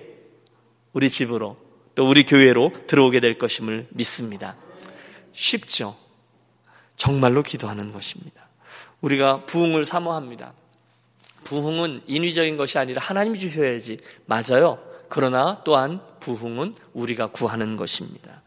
우리 0.93 1.09
집으로, 1.09 1.57
또 1.93 2.07
우리 2.07 2.23
교회로 2.23 2.71
들어오게 2.87 3.19
될 3.19 3.37
것임을 3.37 3.87
믿습니다. 3.89 4.55
쉽죠? 5.33 5.97
정말로 6.95 7.43
기도하는 7.43 7.91
것입니다. 7.91 8.47
우리가 9.01 9.45
부흥을 9.45 9.83
사모합니다. 9.83 10.53
부흥은 11.43 12.03
인위적인 12.07 12.55
것이 12.55 12.77
아니라 12.77 13.01
하나님이 13.01 13.37
주셔야지. 13.37 13.97
맞아요. 14.25 14.79
그러나 15.09 15.63
또한 15.65 15.99
부흥은 16.21 16.75
우리가 16.93 17.27
구하는 17.27 17.75
것입니다. 17.75 18.41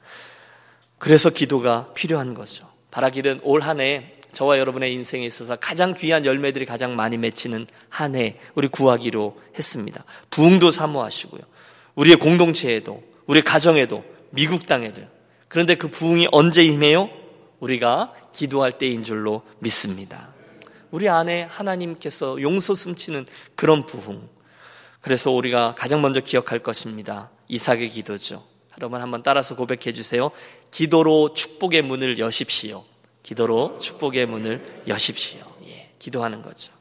그래서 0.97 1.29
기도가 1.29 1.93
필요한 1.93 2.33
거죠. 2.33 2.67
바라기는 2.91 3.41
올 3.43 3.61
한해 3.61 4.15
저와 4.38 4.61
여러분의 4.61 4.92
인생에 4.92 5.26
있어서 5.26 5.57
가장 5.57 5.95
귀한 5.95 6.25
열매들이 6.25 6.64
가장 6.64 6.95
많이 6.95 7.16
맺히는 7.16 7.66
한 7.88 8.14
해 8.14 8.37
우리 8.54 8.68
구하기로 8.68 9.37
했습니다. 9.59 10.04
부흥도 10.30 10.71
사모하시고요. 10.71 11.40
우리의 11.97 12.18
공동체에도 12.18 13.02
우리 13.26 13.42
가정에도 13.42 14.04
미국 14.30 14.68
땅에도 14.68 15.02
그런데 15.49 15.75
그 15.75 15.88
부흥이 15.88 16.28
언제 16.30 16.64
임해요? 16.64 17.11
우리가 17.59 18.14
기도할 18.33 18.78
때인 18.78 19.02
줄로 19.02 19.42
믿습니다. 19.59 20.28
우리 20.92 21.09
안에 21.09 21.42
하나님께서 21.42 22.40
용서 22.40 22.76
숨치는 22.76 23.26
그런 23.57 23.87
부흥. 23.87 24.23
그래서 25.00 25.33
우리가 25.33 25.75
가장 25.76 26.00
먼저 26.00 26.21
기억할 26.21 26.61
것입니다. 26.61 27.30
이삭의 27.49 27.90
기도죠. 27.90 28.45
여러분 28.78 29.02
한번 29.02 29.25
따라서 29.25 29.57
고백해 29.57 29.92
주세요. 29.95 30.30
기도로 30.71 31.35
축복의 31.35 31.83
문을 31.83 32.21
여십시오. 32.21 32.85
기도로 33.28 33.76
축복의 33.78 34.25
문을 34.25 34.85
여십시오. 34.88 35.40
예, 35.66 35.90
기도하는 35.99 36.40
거죠. 36.40 36.73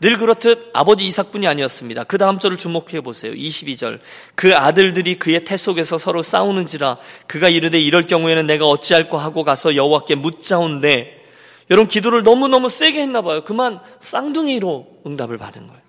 늘 0.00 0.18
그렇듯 0.18 0.70
아버지 0.72 1.06
이삭뿐이 1.06 1.46
아니었습니다. 1.46 2.04
그 2.04 2.18
다음 2.18 2.40
절을 2.40 2.56
주목해 2.56 3.02
보세요. 3.02 3.32
22절. 3.32 4.00
그 4.34 4.56
아들들이 4.56 5.16
그의 5.16 5.44
태 5.44 5.56
속에서 5.56 5.96
서로 5.96 6.22
싸우는지라 6.22 6.98
그가 7.28 7.48
이르되 7.48 7.80
이럴 7.80 8.08
경우에는 8.08 8.48
내가 8.48 8.66
어찌할까 8.66 9.16
하고 9.16 9.44
가서 9.44 9.76
여호와께 9.76 10.16
묻자온데 10.16 11.24
여러분 11.70 11.86
기도를 11.86 12.24
너무너무 12.24 12.68
세게 12.68 13.00
했나 13.00 13.22
봐요. 13.22 13.44
그만 13.44 13.78
쌍둥이로 14.00 15.02
응답을 15.06 15.36
받은 15.38 15.68
거예요. 15.68 15.85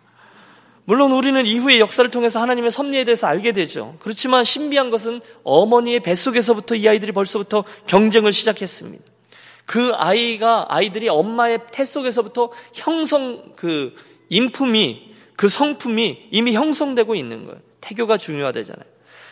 물론 0.88 1.12
우리는 1.12 1.46
이후의 1.46 1.82
역사를 1.82 2.10
통해서 2.10 2.40
하나님의 2.40 2.72
섭리에 2.72 3.04
대해서 3.04 3.28
알게 3.28 3.52
되죠. 3.52 3.98
그렇지만 4.00 4.46
신비한 4.46 4.90
것은 4.90 5.20
어머니의 5.44 6.00
뱃속에서부터 6.00 6.76
이 6.76 6.88
아이들이 6.88 7.12
벌써부터 7.12 7.66
경쟁을 7.88 8.32
시작했습니다. 8.32 9.04
그 9.66 9.92
아이가 9.96 10.66
아이들이 10.70 11.10
엄마의 11.10 11.60
태 11.74 11.84
속에서부터 11.84 12.52
형성 12.72 13.52
그 13.58 13.94
인품이 14.30 15.14
그 15.36 15.50
성품이 15.50 16.30
이미 16.32 16.54
형성되고 16.54 17.16
있는 17.16 17.44
거예요. 17.44 17.60
태교가 17.82 18.16
중요하다잖아요. 18.16 18.86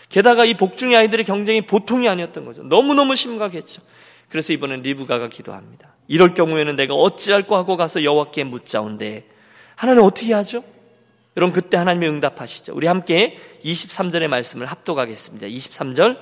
게다가 0.10 0.44
이 0.44 0.56
복중의 0.56 0.98
아이들의 0.98 1.24
경쟁이 1.24 1.62
보통이 1.62 2.10
아니었던 2.10 2.44
거죠. 2.44 2.64
너무너무 2.64 3.16
심각했죠. 3.16 3.82
그래서 4.28 4.52
이번엔 4.52 4.82
리브가가 4.82 5.30
기도합니다. 5.30 5.96
이럴 6.10 6.34
경우에는 6.34 6.76
내가 6.76 6.96
어찌할까 6.96 7.56
하고 7.56 7.78
가서 7.78 8.04
여호와께 8.04 8.44
묻자온데 8.44 9.30
하나님 9.78 10.04
어떻게 10.04 10.34
하죠? 10.34 10.66
여러분 11.38 11.54
그때 11.54 11.76
하나님이 11.78 12.08
응답하시죠. 12.08 12.74
우리 12.74 12.88
함께 12.88 13.38
23절의 13.64 14.28
말씀을 14.28 14.66
합독하겠습니다. 14.68 15.48
23절 15.48 16.18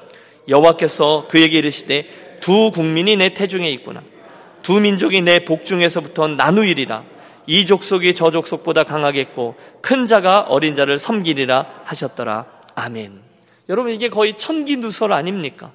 여호와께서 0.48 1.28
그에게 1.30 1.60
이르시되 1.60 2.40
두 2.40 2.72
국민이 2.72 3.16
내 3.16 3.34
태중에 3.34 3.70
있구나. 3.72 4.02
두 4.64 4.80
민족이 4.80 5.22
내 5.22 5.46
복중에서부터 5.46 6.30
나누이리라. 6.30 7.04
이 7.46 7.66
족속이 7.66 8.16
저 8.16 8.32
족속보다 8.32 8.84
강하겠고 8.84 9.56
큰 9.82 10.06
자가 10.06 10.42
어린 10.42 10.76
자를 10.76 10.98
섬기리라 10.98 11.84
하셨더라. 11.84 12.46
아멘. 12.76 13.20
여러분 13.70 13.92
이게 13.92 14.10
거의 14.10 14.34
천기누설 14.34 15.14
아닙니까? 15.14 15.72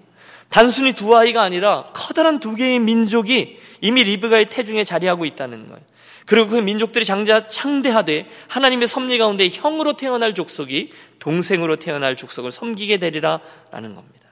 단순히 0.49 0.93
두 0.93 1.17
아이가 1.17 1.43
아니라 1.43 1.87
커다란 1.93 2.40
두 2.40 2.55
개의 2.55 2.78
민족이 2.78 3.59
이미 3.81 4.05
리브가의 4.05 4.47
태중에 4.47 4.85
자리하고 4.85 5.25
있다는 5.25 5.67
거예요. 5.69 5.83
그리고 6.26 6.49
그 6.49 6.57
민족들이 6.57 7.05
장자 7.05 7.49
창대하되 7.49 8.28
하나님의 8.49 8.87
섭리 8.87 9.17
가운데 9.19 9.49
형으로 9.50 9.95
태어날 9.95 10.35
족속이 10.35 10.93
동생으로 11.19 11.76
태어날 11.76 12.17
족속을 12.17 12.50
섬기게 12.50 12.99
되리라라는 12.99 13.95
겁니다. 13.95 14.28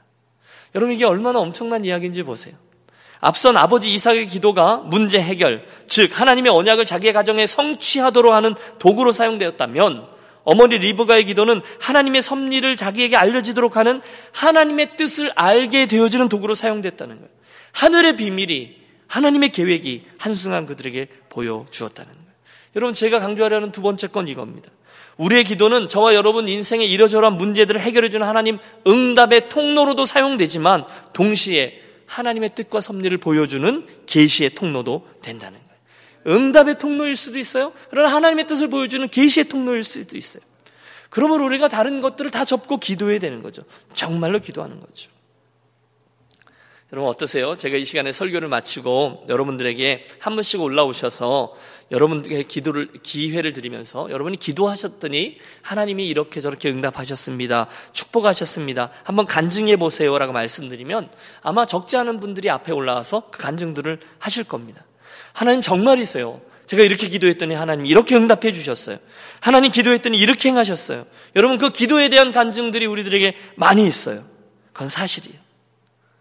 여러분 0.75 0.94
이게 0.94 1.04
얼마나 1.06 1.38
엄청난 1.38 1.85
이야기인지 1.85 2.23
보세요. 2.23 2.54
앞선 3.20 3.56
아버지 3.56 3.94
이삭의 3.94 4.26
기도가 4.26 4.76
문제 4.76 5.20
해결, 5.20 5.66
즉 5.87 6.11
하나님의 6.20 6.52
언약을 6.52 6.85
자기의 6.85 7.14
가정에 7.14 7.46
성취하도록 7.46 8.32
하는 8.32 8.54
도구로 8.78 9.12
사용되었다면 9.12 10.15
어머니 10.47 10.79
리브가의 10.79 11.25
기도는 11.25 11.61
하나님의 11.81 12.23
섭리를 12.23 12.76
자기에게 12.76 13.17
알려지도록 13.17 13.76
하는 13.76 14.00
하나님의 14.33 14.97
뜻을 14.97 15.33
알게 15.35 15.87
되어지는 15.87 16.29
도구로 16.29 16.55
사용됐다는 16.55 17.17
거예요. 17.17 17.29
하늘의 17.73 18.17
비밀이 18.17 18.76
하나님의 19.09 19.50
계획이 19.50 20.05
한순간 20.19 20.67
그들에게 20.67 21.09
보여주었다는 21.31 22.12
거예요. 22.12 22.26
여러분 22.76 22.95
제가 22.95 23.19
강조하려는 23.19 23.73
두 23.73 23.83
번째 23.83 24.07
건 24.07 24.29
이겁니다. 24.29 24.71
우리의 25.17 25.43
기도는 25.43 25.88
저와 25.88 26.15
여러분 26.15 26.47
인생의 26.47 26.88
이러저러한 26.93 27.37
문제들을 27.37 27.81
해결해 27.81 28.09
주는 28.09 28.25
하나님 28.25 28.59
응답의 28.87 29.49
통로로도 29.49 30.07
사용되지만 30.07 30.85
동시에 31.12 31.83
하나님의 32.07 32.55
뜻과 32.55 32.81
섭리를 32.81 33.19
보여주는 33.19 33.85
계시의 34.07 34.50
통로도 34.50 35.09
된다는 35.23 35.59
거예요. 35.59 35.65
응답의 36.26 36.78
통로일 36.78 37.16
수도 37.16 37.38
있어요. 37.38 37.73
그러나 37.90 38.09
하나님의 38.14 38.47
뜻을 38.47 38.68
보여주는 38.68 39.06
계시의 39.09 39.45
통로일 39.45 39.83
수도 39.83 40.16
있어요. 40.16 40.42
그러면 41.11 41.40
우리가 41.40 41.68
다른 41.68 42.00
것들을 42.00 42.30
다 42.30 42.45
접고 42.45 42.78
기도해야 42.78 43.18
되는 43.18 43.42
거죠. 43.42 43.62
정말로 43.95 44.40
기도하는 44.40 44.80
거죠. 44.80 45.11
여러분 46.92 47.11
어떠세요? 47.11 47.56
제가 47.56 47.76
이 47.76 47.85
시간에 47.85 48.11
설교를 48.11 48.49
마치고 48.49 49.26
여러분들에게 49.28 50.06
한 50.21 50.35
분씩 50.37 50.61
올라오셔서 50.61 51.54
여러분들에게 51.90 52.45
기도를 52.45 52.88
기회를 53.02 53.52
드리면서 53.52 54.09
여러분이 54.09 54.38
기도하셨더니 54.38 55.37
하나님이 55.62 56.06
이렇게 56.06 56.40
저렇게 56.40 56.71
응답하셨습니다. 56.71 57.66
축복하셨습니다. 57.92 58.90
한번 59.02 59.26
간증해 59.26 59.76
보세요라고 59.76 60.33
말씀드리면 60.33 61.11
아마 61.42 61.66
적지 61.66 61.97
않은 61.99 62.21
분들이 62.21 62.50
앞에 62.50 62.73
올라와서 62.73 63.30
그 63.30 63.42
간증들을 63.42 63.99
하실 64.18 64.45
겁니다. 64.45 64.86
하나님 65.37 65.61
정말이세요. 65.61 66.40
제가 66.64 66.83
이렇게 66.83 67.09
기도했더니 67.09 67.55
하나님 67.55 67.85
이렇게 67.85 68.16
응답해 68.16 68.52
주셨어요. 68.52 68.97
하나님 69.40 69.71
기도했더니 69.71 70.16
이렇게 70.19 70.49
행하셨어요. 70.49 71.05
여러분 71.37 71.59
그 71.59 71.69
기도에 71.71 72.09
대한 72.09 72.33
간증들이 72.33 72.87
우리들에게 72.87 73.37
많이 73.55 73.87
있어요. 73.87 74.25
그건 74.73 74.88
사실이에요. 74.88 75.38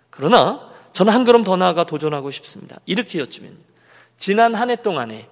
그러나 0.10 0.70
저는 0.92 1.14
한 1.14 1.24
걸음 1.24 1.44
더 1.46 1.56
나아가 1.56 1.86
도전하고 1.86 2.30
싶습니다. 2.32 2.78
이렇게 2.86 3.20
여쭈면 3.20 3.58
지난 4.18 4.54
한 4.54 4.70
해 4.70 4.76
동안에 4.76 5.30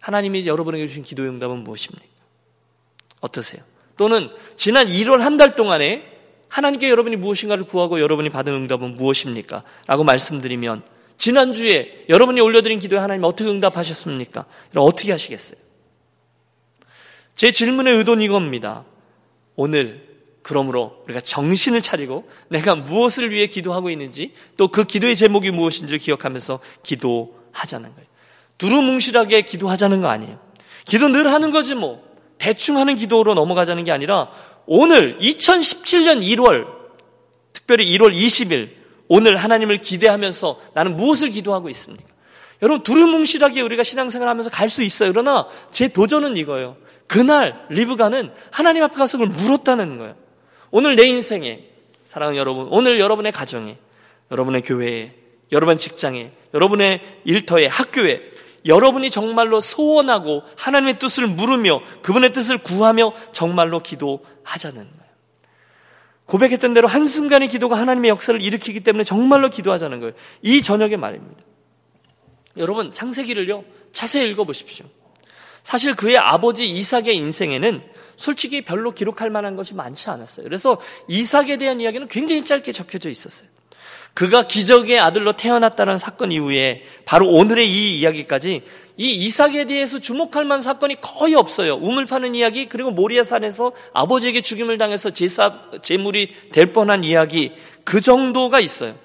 하나님이 0.00 0.46
여러분에게 0.46 0.86
주신 0.86 1.02
기도 1.02 1.24
응답은 1.24 1.64
무엇입니까? 1.64 2.06
어떠세요? 3.20 3.60
또는 3.96 4.30
지난 4.54 4.86
1월 4.86 5.18
한 5.18 5.36
달 5.36 5.56
동안에 5.56 6.12
하나님께 6.48 6.88
여러분이 6.90 7.16
무엇인가를 7.16 7.64
구하고 7.64 8.00
여러분이 8.00 8.30
받은 8.30 8.52
응답은 8.52 8.94
무엇입니까? 8.94 9.64
라고 9.88 10.04
말씀드리면 10.04 10.84
지난주에 11.18 12.04
여러분이 12.08 12.40
올려드린 12.40 12.78
기도에 12.78 12.98
하나님 12.98 13.24
어떻게 13.24 13.48
응답하셨습니까? 13.48 14.44
어떻게 14.76 15.12
하시겠어요? 15.12 15.58
제 17.34 17.50
질문의 17.50 17.94
의도는 17.96 18.22
이겁니다. 18.24 18.84
오늘 19.56 20.06
그러므로 20.42 21.02
우리가 21.04 21.20
정신을 21.20 21.82
차리고 21.82 22.28
내가 22.48 22.74
무엇을 22.76 23.30
위해 23.30 23.46
기도하고 23.46 23.90
있는지 23.90 24.32
또 24.56 24.68
그 24.68 24.84
기도의 24.84 25.16
제목이 25.16 25.50
무엇인지를 25.50 25.98
기억하면서 25.98 26.60
기도하자는 26.82 27.94
거예요. 27.94 28.06
두루뭉실하게 28.58 29.42
기도하자는 29.42 30.00
거 30.00 30.08
아니에요. 30.08 30.38
기도 30.84 31.08
늘 31.08 31.32
하는 31.32 31.50
거지 31.50 31.74
뭐. 31.74 32.06
대충 32.38 32.76
하는 32.78 32.94
기도로 32.94 33.34
넘어가자는 33.34 33.84
게 33.84 33.92
아니라 33.92 34.30
오늘 34.66 35.18
2017년 35.18 36.22
1월 36.22 36.66
특별히 37.52 37.86
1월 37.96 38.14
20일 38.14 38.75
오늘 39.08 39.36
하나님을 39.36 39.80
기대하면서 39.80 40.60
나는 40.74 40.96
무엇을 40.96 41.30
기도하고 41.30 41.68
있습니까? 41.70 42.06
여러분 42.62 42.82
두루뭉실하게 42.82 43.60
우리가 43.60 43.82
신앙생활 43.82 44.28
하면서 44.28 44.50
갈 44.50 44.68
수 44.68 44.82
있어요. 44.82 45.12
그러나 45.12 45.46
제 45.70 45.88
도전은 45.88 46.36
이거예요. 46.36 46.76
그날 47.06 47.66
리브가는 47.70 48.32
하나님 48.50 48.82
앞에 48.82 48.94
가서 48.96 49.18
그걸 49.18 49.34
물었다는 49.34 49.98
거예요. 49.98 50.16
오늘 50.70 50.96
내 50.96 51.04
인생에 51.04 51.64
사랑하는 52.04 52.38
여러분, 52.38 52.66
오늘 52.70 52.98
여러분의 52.98 53.32
가정에, 53.32 53.78
여러분의 54.30 54.62
교회에, 54.62 55.12
여러분 55.52 55.76
직장에, 55.76 56.32
여러분의 56.54 57.00
일터에, 57.24 57.66
학교에 57.66 58.30
여러분이 58.64 59.10
정말로 59.10 59.60
소원하고 59.60 60.42
하나님의 60.56 60.98
뜻을 60.98 61.28
물으며 61.28 61.80
그분의 62.02 62.32
뜻을 62.32 62.58
구하며 62.58 63.12
정말로 63.32 63.80
기도하자는 63.82 64.76
거예요. 64.76 65.05
고백했던 66.26 66.74
대로 66.74 66.88
한순간의 66.88 67.48
기도가 67.48 67.78
하나님의 67.78 68.10
역사를 68.10 68.40
일으키기 68.40 68.80
때문에 68.80 69.04
정말로 69.04 69.48
기도하자는 69.48 70.00
거예요. 70.00 70.14
이 70.42 70.62
저녁의 70.62 70.96
말입니다. 70.96 71.40
여러분, 72.56 72.92
창세기를요, 72.92 73.64
자세히 73.92 74.30
읽어보십시오. 74.30 74.86
사실 75.62 75.94
그의 75.94 76.16
아버지 76.16 76.68
이삭의 76.68 77.16
인생에는 77.16 77.82
솔직히 78.16 78.62
별로 78.62 78.92
기록할 78.92 79.30
만한 79.30 79.56
것이 79.56 79.74
많지 79.74 80.10
않았어요. 80.10 80.44
그래서 80.44 80.80
이삭에 81.08 81.58
대한 81.58 81.80
이야기는 81.80 82.08
굉장히 82.08 82.44
짧게 82.44 82.72
적혀져 82.72 83.10
있었어요. 83.10 83.48
그가 84.16 84.44
기적의 84.44 84.98
아들로 84.98 85.34
태어났다는 85.34 85.98
사건 85.98 86.32
이후에 86.32 86.84
바로 87.04 87.28
오늘의 87.28 87.70
이 87.70 88.00
이야기까지 88.00 88.62
이 88.96 89.10
이삭에 89.12 89.66
대해서 89.66 89.98
주목할 89.98 90.46
만한 90.46 90.62
사건이 90.62 91.02
거의 91.02 91.34
없어요. 91.34 91.74
우물 91.74 92.06
파는 92.06 92.34
이야기 92.34 92.64
그리고 92.66 92.90
모리아산에서 92.92 93.72
아버지에게 93.92 94.40
죽임을 94.40 94.78
당해서 94.78 95.10
제사 95.10 95.60
제물이 95.82 96.50
될 96.50 96.72
뻔한 96.72 97.04
이야기 97.04 97.52
그 97.84 98.00
정도가 98.00 98.58
있어요. 98.58 98.98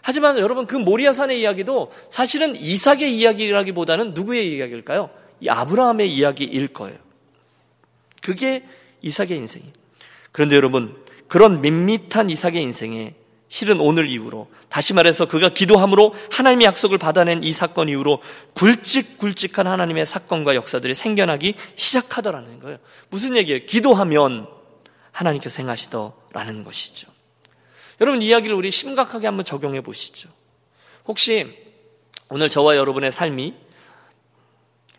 하지만 0.00 0.38
여러분 0.38 0.68
그 0.68 0.76
모리아산의 0.76 1.40
이야기도 1.40 1.90
사실은 2.08 2.54
이삭의 2.54 3.18
이야기라기보다는 3.18 4.14
누구의 4.14 4.58
이야기일까요? 4.58 5.10
이 5.40 5.48
아브라함의 5.48 6.14
이야기일 6.14 6.68
거예요. 6.68 6.98
그게 8.22 8.62
이삭의 9.02 9.38
인생이에요. 9.38 9.72
그런데 10.30 10.54
여러분 10.54 10.94
그런 11.26 11.60
밋밋한 11.62 12.30
이삭의 12.30 12.62
인생에 12.62 13.14
실은 13.52 13.80
오늘 13.80 14.08
이후로 14.08 14.50
다시 14.70 14.94
말해서 14.94 15.28
그가 15.28 15.50
기도함으로 15.50 16.14
하나님의 16.30 16.64
약속을 16.68 16.96
받아낸 16.96 17.42
이 17.42 17.52
사건 17.52 17.90
이후로 17.90 18.22
굵직굵직한 18.54 19.66
하나님의 19.66 20.06
사건과 20.06 20.54
역사들이 20.54 20.94
생겨나기 20.94 21.56
시작하더라는 21.76 22.60
거예요. 22.60 22.78
무슨 23.10 23.36
얘기예요? 23.36 23.66
기도하면 23.66 24.48
하나님께서 25.10 25.62
행하시더라는 25.62 26.64
것이죠. 26.64 27.12
여러분 28.00 28.22
이야기를 28.22 28.56
우리 28.56 28.70
심각하게 28.70 29.26
한번 29.26 29.44
적용해 29.44 29.82
보시죠. 29.82 30.30
혹시 31.04 31.54
오늘 32.30 32.48
저와 32.48 32.76
여러분의 32.76 33.12
삶이 33.12 33.52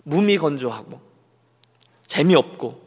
무미건조하고 0.04 1.02
재미없고 2.06 2.84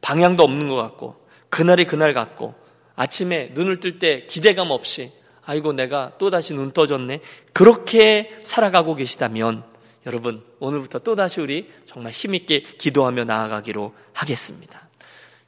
방향도 0.00 0.42
없는 0.42 0.68
것 0.68 0.76
같고 0.76 1.26
그날이 1.50 1.84
그날 1.84 2.14
같고 2.14 2.54
아침에 3.00 3.52
눈을 3.54 3.80
뜰 3.80 3.98
때 3.98 4.26
기대감 4.26 4.70
없이 4.70 5.10
아이고 5.46 5.72
내가 5.72 6.12
또다시 6.18 6.52
눈 6.52 6.70
떠졌네. 6.72 7.20
그렇게 7.54 8.38
살아가고 8.42 8.94
계시다면 8.94 9.64
여러분 10.04 10.42
오늘부터 10.58 10.98
또다시 10.98 11.40
우리 11.40 11.70
정말 11.86 12.12
힘있게 12.12 12.60
기도하며 12.60 13.24
나아가기로 13.24 13.94
하겠습니다. 14.12 14.86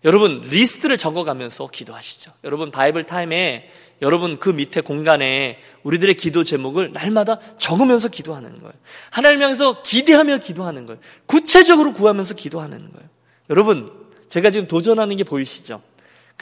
여러분 0.03 0.41
리스트를 0.41 0.97
적어가면서 0.97 1.69
기도하시죠. 1.69 2.33
여러분 2.45 2.71
Bible 2.71 3.05
Time에 3.05 3.71
여러분 4.01 4.38
그 4.38 4.49
밑에 4.49 4.81
공간에 4.81 5.59
우리들의 5.83 6.15
기도 6.15 6.45
제목을 6.45 6.93
날마다 6.93 7.38
적으면서 7.59 8.09
기도하는 8.09 8.61
거예요. 8.61 8.73
하나님 9.11 9.43
향해서 9.43 9.83
기대하며 9.83 10.38
기도하는 10.38 10.87
거예요. 10.87 11.01
구체적으로 11.27 11.93
구하면서 11.93 12.35
기도하는 12.35 12.79
거예요. 12.79 13.09
여러분 13.51 13.93
제가 14.29 14.49
지금 14.49 14.67
도전하는 14.67 15.17
게 15.17 15.23
보이시죠? 15.23 15.83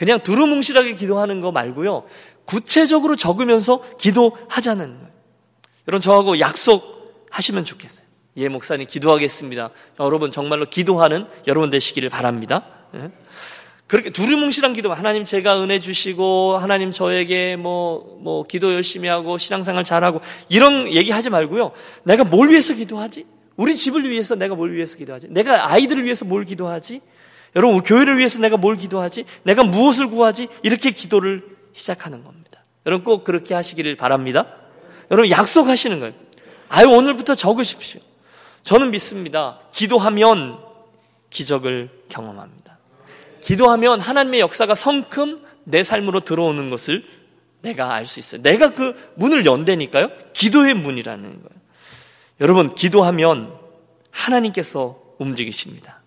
그냥 0.01 0.19
두루뭉실하게 0.23 0.95
기도하는 0.95 1.41
거 1.41 1.51
말고요. 1.51 2.05
구체적으로 2.45 3.15
적으면서 3.15 3.83
기도하자는 3.99 4.93
거예요. 4.93 5.07
여러분 5.87 6.01
저하고 6.01 6.39
약속하시면 6.39 7.65
좋겠어요. 7.65 8.07
예, 8.37 8.47
목사님 8.47 8.87
기도하겠습니다. 8.87 9.69
여러분 9.99 10.31
정말로 10.31 10.65
기도하는 10.67 11.27
여러분 11.45 11.69
되시기를 11.69 12.09
바랍니다. 12.09 12.65
예? 12.95 13.11
그렇게 13.85 14.09
두루뭉실한 14.09 14.73
기도, 14.73 14.91
하나님 14.91 15.23
제가 15.23 15.61
은혜 15.61 15.79
주시고, 15.79 16.57
하나님 16.57 16.89
저에게 16.89 17.55
뭐, 17.55 18.17
뭐, 18.21 18.41
기도 18.47 18.73
열심히 18.73 19.07
하고, 19.07 19.37
신앙생활 19.37 19.83
잘하고, 19.83 20.21
이런 20.49 20.91
얘기 20.91 21.11
하지 21.11 21.29
말고요. 21.29 21.73
내가 22.05 22.23
뭘 22.23 22.49
위해서 22.49 22.73
기도하지? 22.73 23.27
우리 23.55 23.75
집을 23.75 24.09
위해서 24.09 24.33
내가 24.33 24.55
뭘 24.55 24.73
위해서 24.73 24.97
기도하지? 24.97 25.27
내가 25.29 25.71
아이들을 25.71 26.05
위해서 26.05 26.25
뭘 26.25 26.45
기도하지? 26.45 27.01
여러분, 27.55 27.81
교회를 27.81 28.17
위해서 28.17 28.39
내가 28.39 28.57
뭘 28.57 28.77
기도하지? 28.77 29.25
내가 29.43 29.63
무엇을 29.63 30.07
구하지? 30.07 30.47
이렇게 30.63 30.91
기도를 30.91 31.43
시작하는 31.73 32.23
겁니다. 32.23 32.41
여러분 32.85 33.03
꼭 33.03 33.23
그렇게 33.23 33.53
하시기를 33.53 33.95
바랍니다. 33.95 34.47
여러분 35.09 35.29
약속하시는 35.29 35.99
거예요. 35.99 36.13
아유, 36.69 36.87
오늘부터 36.87 37.35
적으십시오. 37.35 38.01
저는 38.63 38.91
믿습니다. 38.91 39.59
기도하면 39.71 40.59
기적을 41.29 41.89
경험합니다. 42.09 42.77
기도하면 43.41 43.99
하나님의 43.99 44.39
역사가 44.39 44.75
성큼 44.75 45.43
내 45.63 45.83
삶으로 45.83 46.21
들어오는 46.21 46.69
것을 46.69 47.03
내가 47.61 47.93
알 47.93 48.05
수 48.05 48.19
있어요. 48.19 48.41
내가 48.41 48.69
그 48.73 48.95
문을 49.15 49.45
연대니까요. 49.45 50.09
기도의 50.33 50.73
문이라는 50.75 51.23
거예요. 51.23 51.61
여러분, 52.39 52.73
기도하면 52.73 53.53
하나님께서 54.09 54.99
움직이십니다. 55.19 56.00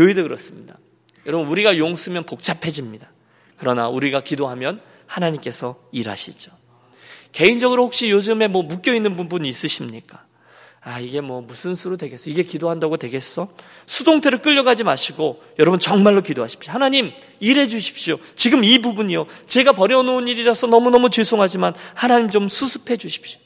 교회도 0.00 0.22
그렇습니다. 0.22 0.78
여러분, 1.26 1.46
우리가 1.48 1.76
용 1.76 1.94
쓰면 1.94 2.24
복잡해집니다. 2.24 3.12
그러나 3.58 3.88
우리가 3.88 4.22
기도하면 4.22 4.80
하나님께서 5.04 5.78
일하시죠. 5.92 6.50
개인적으로 7.32 7.84
혹시 7.84 8.08
요즘에 8.10 8.48
뭐 8.48 8.62
묶여 8.62 8.94
있는 8.94 9.14
부분이 9.14 9.46
있으십니까? 9.46 10.24
아, 10.80 11.00
이게 11.00 11.20
뭐 11.20 11.42
무슨 11.42 11.74
수로 11.74 11.98
되겠어? 11.98 12.30
이게 12.30 12.42
기도한다고 12.42 12.96
되겠어? 12.96 13.52
수동태로 13.84 14.38
끌려가지 14.38 14.84
마시고 14.84 15.42
여러분 15.58 15.78
정말로 15.78 16.22
기도하십시오. 16.22 16.72
하나님, 16.72 17.12
일해 17.38 17.68
주십시오. 17.68 18.16
지금 18.34 18.64
이 18.64 18.78
부분이요. 18.78 19.26
제가 19.46 19.72
버려놓은 19.72 20.28
일이라서 20.28 20.68
너무너무 20.68 21.10
죄송하지만 21.10 21.74
하나님 21.92 22.30
좀 22.30 22.48
수습해 22.48 22.96
주십시오. 22.96 23.38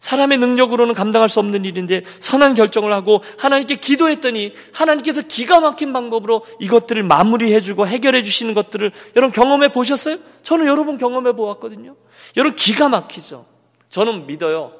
사람의 0.00 0.38
능력으로는 0.38 0.94
감당할 0.94 1.28
수 1.28 1.38
없는 1.38 1.64
일인데 1.64 2.02
선한 2.18 2.54
결정을 2.54 2.92
하고 2.92 3.22
하나님께 3.38 3.76
기도했더니 3.76 4.54
하나님께서 4.72 5.22
기가 5.22 5.60
막힌 5.60 5.92
방법으로 5.92 6.44
이것들을 6.58 7.02
마무리해 7.04 7.60
주고 7.60 7.86
해결해 7.86 8.22
주시는 8.22 8.54
것들을 8.54 8.90
여러분 9.14 9.32
경험해 9.32 9.68
보셨어요? 9.68 10.16
저는 10.42 10.66
여러분 10.66 10.96
경험해 10.96 11.32
보았거든요. 11.32 11.94
여러분 12.36 12.56
기가 12.56 12.88
막히죠. 12.88 13.46
저는 13.90 14.26
믿어요. 14.26 14.72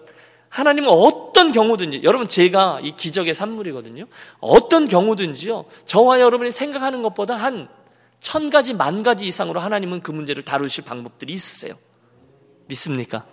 하나님은 0.49 0.89
어떤 0.89 1.53
경우든지 1.53 2.01
여러분 2.03 2.27
제가 2.27 2.81
이 2.83 2.97
기적의 2.97 3.35
산물이거든요. 3.35 4.07
어떤 4.41 4.89
경우든지요. 4.89 5.67
저와 5.87 6.21
여러분이 6.21 6.51
생각하는 6.51 7.03
것보다 7.03 7.37
한 7.37 7.69
천 8.21 8.51
가지 8.51 8.75
만 8.75 9.03
가지 9.03 9.27
이상으로 9.27 9.61
하나님은 9.61 10.01
그 10.01 10.11
문제를 10.13 10.43
다루실 10.43 10.85
방법들이 10.85 11.33
있으세요. 11.33 11.75
믿습니까? 12.67 13.27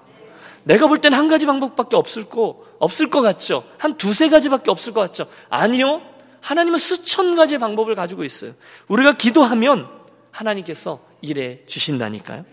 내가 0.68 0.88
볼 0.88 1.00
때는 1.00 1.18
한 1.18 1.28
가지 1.30 1.46
방법밖에 1.46 1.96
없을 1.96 2.26
거 2.26 2.62
없을 2.80 3.10
것 3.10 3.22
같죠. 3.22 3.64
한 3.78 3.98
두세 3.98 4.28
가지밖에 4.30 4.70
없을 4.70 4.94
것 4.94 5.00
같죠. 5.00 5.26
아니요. 5.50 6.02
하나님은 6.42 6.78
수천 6.78 7.36
가지의 7.36 7.58
방법을 7.60 7.96
가지고 7.96 8.24
있어요. 8.24 8.54
우리가 8.88 9.14
기도하면 9.14 9.88
하나님께서 10.32 11.00
일해 11.22 11.62
주신다니까요. 11.68 12.46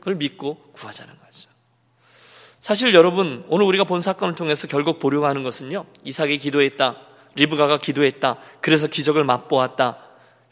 그걸 0.00 0.16
믿고 0.16 0.56
구하자는 0.72 1.12
거죠. 1.12 1.50
사실 2.58 2.94
여러분, 2.94 3.44
오늘 3.48 3.66
우리가 3.66 3.84
본 3.84 4.00
사건을 4.00 4.34
통해서 4.34 4.66
결국 4.66 4.98
보려고 4.98 5.26
하는 5.26 5.44
것은요. 5.44 5.84
이삭이 6.04 6.38
기도했다. 6.38 6.96
리브가가 7.36 7.78
기도했다. 7.78 8.38
그래서 8.60 8.86
기적을 8.88 9.24
맛보았다. 9.24 9.98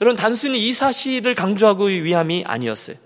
여러분, 0.00 0.16
단순히 0.16 0.68
이 0.68 0.72
사실을 0.72 1.34
강조하기 1.34 2.04
위함이 2.04 2.44
아니었어요. 2.46 2.96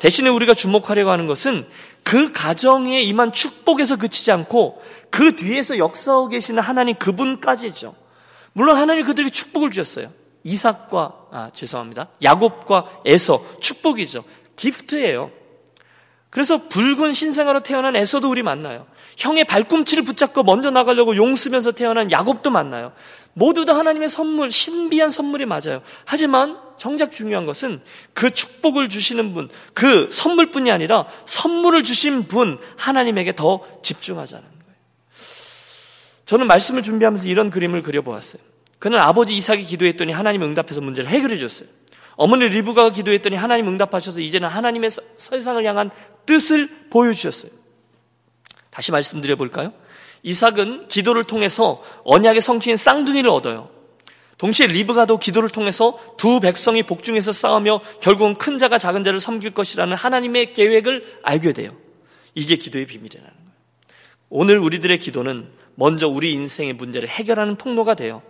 대신에 0.00 0.30
우리가 0.30 0.54
주목하려고 0.54 1.10
하는 1.10 1.26
것은 1.26 1.66
그 2.02 2.32
가정에 2.32 3.00
임한 3.00 3.32
축복에서 3.32 3.96
그치지 3.96 4.32
않고 4.32 4.82
그 5.10 5.36
뒤에서 5.36 5.78
역사하고 5.78 6.28
계시는 6.28 6.62
하나님 6.62 6.96
그분까지죠. 6.96 7.94
물론 8.52 8.76
하나님 8.76 9.04
그들에게 9.04 9.30
축복을 9.30 9.70
주셨어요. 9.70 10.10
이삭과 10.44 11.14
아 11.30 11.50
죄송합니다. 11.52 12.08
야곱과 12.22 13.02
에서 13.04 13.44
축복이죠. 13.60 14.24
기프트예요. 14.56 15.30
그래서 16.30 16.68
붉은 16.68 17.14
신생아로 17.14 17.60
태어난 17.60 17.96
에서도 17.96 18.30
우리 18.30 18.42
만나요. 18.42 18.86
형의 19.16 19.44
발꿈치를 19.44 20.04
붙잡고 20.04 20.42
먼저 20.42 20.70
나가려고 20.70 21.16
용 21.16 21.34
쓰면서 21.34 21.72
태어난 21.72 22.10
야곱도 22.10 22.50
만나요. 22.50 22.92
모두 23.34 23.64
다 23.64 23.76
하나님의 23.76 24.08
선물, 24.08 24.50
신비한 24.50 25.10
선물이 25.10 25.46
맞아요. 25.46 25.82
하지만 26.04 26.58
정작 26.76 27.10
중요한 27.10 27.46
것은 27.46 27.82
그 28.14 28.30
축복을 28.30 28.88
주시는 28.88 29.34
분, 29.34 29.48
그 29.74 30.08
선물뿐이 30.10 30.70
아니라 30.70 31.06
선물을 31.24 31.84
주신 31.84 32.24
분 32.24 32.58
하나님에게 32.76 33.34
더 33.34 33.60
집중하자는 33.82 34.44
거예요. 34.44 34.76
저는 36.26 36.46
말씀을 36.46 36.82
준비하면서 36.82 37.28
이런 37.28 37.50
그림을 37.50 37.82
그려보았어요. 37.82 38.42
그는 38.78 38.98
아버지 38.98 39.36
이삭이 39.36 39.64
기도했더니 39.64 40.12
하나님 40.12 40.42
응답해서 40.42 40.80
문제를 40.80 41.10
해결해 41.10 41.38
줬어요. 41.38 41.68
어머니 42.16 42.48
리브가가 42.48 42.90
기도했더니 42.90 43.36
하나님 43.36 43.68
응답하셔서 43.68 44.20
이제는 44.20 44.48
하나님의 44.48 44.90
세상을 45.16 45.64
향한 45.64 45.90
뜻을 46.26 46.88
보여주셨어요. 46.90 47.52
다시 48.70 48.90
말씀드려 48.92 49.36
볼까요? 49.36 49.72
이삭은 50.22 50.88
기도를 50.88 51.24
통해서 51.24 51.82
언약의 52.04 52.40
성취인 52.40 52.76
쌍둥이를 52.76 53.30
얻어요. 53.30 53.70
동시에 54.38 54.68
리브가도 54.68 55.18
기도를 55.18 55.48
통해서 55.48 55.98
두 56.16 56.40
백성이 56.40 56.84
복중에서 56.84 57.32
싸우며 57.32 57.80
결국은 58.00 58.36
큰 58.36 58.56
자가 58.56 58.78
작은 58.78 59.02
자를 59.02 59.20
섬길 59.20 59.50
것이라는 59.50 59.96
하나님의 59.96 60.54
계획을 60.54 61.20
알게 61.24 61.52
돼요. 61.52 61.76
이게 62.34 62.56
기도의 62.56 62.86
비밀이라는 62.86 63.28
거예요. 63.28 63.48
오늘 64.30 64.58
우리들의 64.58 64.98
기도는 64.98 65.50
먼저 65.74 66.08
우리 66.08 66.32
인생의 66.32 66.74
문제를 66.74 67.08
해결하는 67.08 67.56
통로가 67.56 67.94
돼요. 67.94 68.22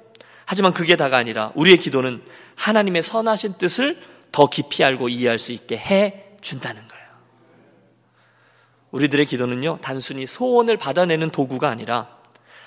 하지만 0.46 0.72
그게 0.72 0.96
다가 0.96 1.18
아니라 1.18 1.52
우리의 1.54 1.76
기도는 1.76 2.22
하나님의 2.54 3.02
선하신 3.02 3.54
뜻을 3.58 3.98
더 4.32 4.46
깊이 4.48 4.82
알고 4.82 5.10
이해할 5.10 5.36
수 5.36 5.52
있게 5.52 5.76
해 5.76 6.24
준다는 6.40 6.76
거예요. 6.87 6.87
우리들의 8.90 9.26
기도는요, 9.26 9.78
단순히 9.82 10.26
소원을 10.26 10.76
받아내는 10.76 11.30
도구가 11.30 11.68
아니라 11.68 12.08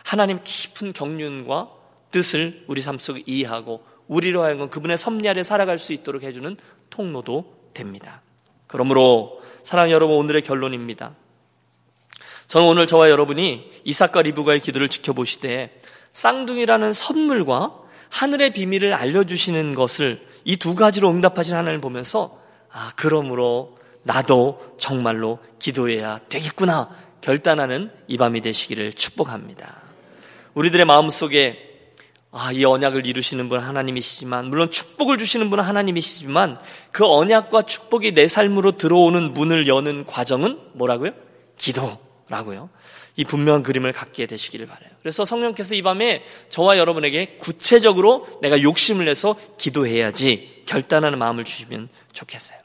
하나님 0.03 0.39
깊은 0.43 0.93
경륜과 0.93 1.69
뜻을 2.11 2.65
우리 2.67 2.81
삶 2.81 2.99
속에 2.99 3.23
이해하고 3.25 3.83
우리로 4.07 4.43
하여금 4.43 4.69
그분의 4.69 4.97
섭리 4.97 5.27
아래 5.29 5.41
살아갈 5.43 5.77
수 5.77 5.93
있도록 5.93 6.23
해주는 6.23 6.57
통로도 6.89 7.71
됩니다. 7.73 8.21
그러므로 8.67 9.41
사랑 9.63 9.91
여러분 9.91 10.17
오늘의 10.17 10.41
결론입니다. 10.41 11.15
저는 12.47 12.67
오늘 12.67 12.87
저와 12.87 13.09
여러분이 13.09 13.71
이삭과 13.85 14.23
리브가의 14.23 14.59
기도를 14.59 14.89
지켜보시되 14.89 15.81
쌍둥이라는 16.11 16.91
선물과 16.91 17.77
하늘의 18.09 18.51
비밀을 18.51 18.93
알려주시는 18.93 19.73
것을 19.73 20.27
이 20.43 20.57
두 20.57 20.75
가지로 20.75 21.09
응답하신 21.09 21.55
하나님을 21.55 21.79
보면서 21.79 22.37
아, 22.71 22.91
그러므로 22.95 23.77
나도 24.03 24.75
정말로 24.77 25.39
기도해야 25.59 26.19
되겠구나 26.29 26.89
결단하는 27.21 27.91
이 28.07 28.17
밤이 28.17 28.41
되시기를 28.41 28.93
축복합니다. 28.93 29.81
우리들의 30.53 30.85
마음 30.85 31.09
속에 31.09 31.71
아, 32.33 32.49
이 32.53 32.63
언약을 32.63 33.05
이루시는 33.05 33.49
분 33.49 33.59
하나님이시지만, 33.59 34.45
물론 34.45 34.71
축복을 34.71 35.17
주시는 35.17 35.49
분은 35.49 35.65
하나님이시지만, 35.65 36.59
그 36.91 37.05
언약과 37.05 37.63
축복이 37.63 38.13
내 38.13 38.29
삶으로 38.29 38.77
들어오는 38.77 39.33
문을 39.33 39.67
여는 39.67 40.05
과정은 40.05 40.57
뭐라고요? 40.73 41.11
기도라고요. 41.57 42.69
이 43.17 43.25
분명한 43.25 43.63
그림을 43.63 43.91
갖게 43.91 44.27
되시기를 44.27 44.65
바라요. 44.65 44.89
그래서 45.01 45.25
성령께서 45.25 45.75
이 45.75 45.81
밤에 45.81 46.23
저와 46.47 46.77
여러분에게 46.77 47.37
구체적으로 47.37 48.25
내가 48.41 48.61
욕심을 48.61 49.03
내서 49.03 49.35
기도해야지 49.57 50.63
결단하는 50.65 51.19
마음을 51.19 51.43
주시면 51.43 51.89
좋겠어요. 52.13 52.60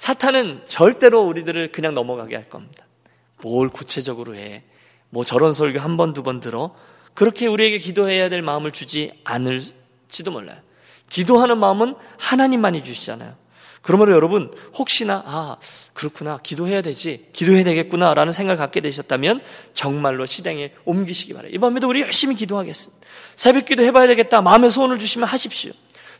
사탄은 0.00 0.62
절대로 0.64 1.20
우리들을 1.24 1.72
그냥 1.72 1.92
넘어가게 1.92 2.34
할 2.34 2.48
겁니다. 2.48 2.86
뭘 3.42 3.68
구체적으로 3.68 4.34
해. 4.34 4.64
뭐 5.10 5.26
저런 5.26 5.52
설교 5.52 5.78
한 5.78 5.98
번, 5.98 6.14
두 6.14 6.22
번 6.22 6.40
들어. 6.40 6.74
그렇게 7.12 7.46
우리에게 7.46 7.76
기도해야 7.76 8.30
될 8.30 8.40
마음을 8.40 8.70
주지 8.70 9.12
않을지도 9.24 10.30
몰라요. 10.30 10.56
기도하는 11.10 11.58
마음은 11.58 11.96
하나님만이 12.16 12.82
주시잖아요. 12.82 13.36
그러므로 13.82 14.14
여러분 14.14 14.50
혹시나 14.78 15.22
아 15.26 15.58
그렇구나 15.92 16.38
기도해야 16.38 16.80
되지 16.80 17.28
기도해야 17.34 17.62
되겠구나 17.64 18.14
라는 18.14 18.32
생각을 18.32 18.56
갖게 18.56 18.80
되셨다면 18.80 19.42
정말로 19.74 20.24
실행에 20.24 20.72
옮기시기 20.86 21.34
바래요. 21.34 21.52
이번에도 21.52 21.88
우리 21.90 22.00
열심히 22.00 22.36
기도하겠습니다. 22.36 23.06
새벽 23.36 23.66
기도 23.66 23.82
해봐야 23.82 24.06
되겠다 24.06 24.40
마음의 24.40 24.70
소원을 24.70 24.98
주시면 24.98 25.28
하십시오. 25.28 25.72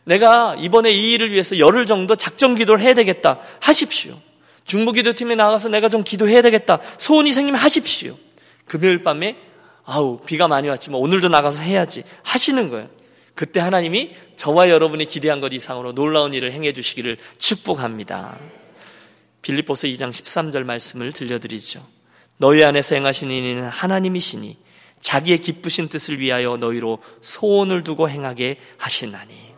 내가 0.03 0.55
이번에 0.57 0.91
이 0.91 1.13
일을 1.13 1.31
위해서 1.31 1.59
열흘 1.59 1.85
정도 1.85 2.15
작정 2.15 2.55
기도를 2.55 2.83
해야 2.83 2.93
되겠다 2.93 3.39
하십시오. 3.59 4.17
중부기도팀에 4.65 5.35
나가서 5.35 5.69
내가 5.69 5.89
좀 5.89 6.03
기도해야 6.03 6.41
되겠다 6.41 6.79
소원이 6.97 7.33
생기면 7.33 7.59
하십시오. 7.59 8.15
금요일 8.65 9.03
밤에 9.03 9.37
아우 9.85 10.19
비가 10.25 10.47
많이 10.47 10.69
왔지만 10.69 10.99
오늘도 10.99 11.29
나가서 11.29 11.63
해야지 11.63 12.03
하시는 12.23 12.69
거예요. 12.69 12.89
그때 13.35 13.59
하나님이 13.59 14.11
저와 14.37 14.69
여러분이 14.69 15.05
기대한 15.05 15.39
것 15.39 15.53
이상으로 15.53 15.93
놀라운 15.93 16.33
일을 16.33 16.51
행해 16.51 16.73
주시기를 16.73 17.17
축복합니다. 17.37 18.37
빌립보서 19.41 19.87
2장 19.87 20.11
13절 20.11 20.63
말씀을 20.63 21.11
들려드리죠. 21.11 21.85
너희 22.37 22.63
안에서 22.63 22.95
행하시는 22.95 23.33
이는 23.33 23.67
하나님이시니 23.67 24.57
자기의 24.99 25.39
기쁘신 25.39 25.89
뜻을 25.89 26.19
위하여 26.19 26.57
너희로 26.57 26.99
소원을 27.21 27.83
두고 27.83 28.09
행하게 28.09 28.57
하시나니 28.77 29.50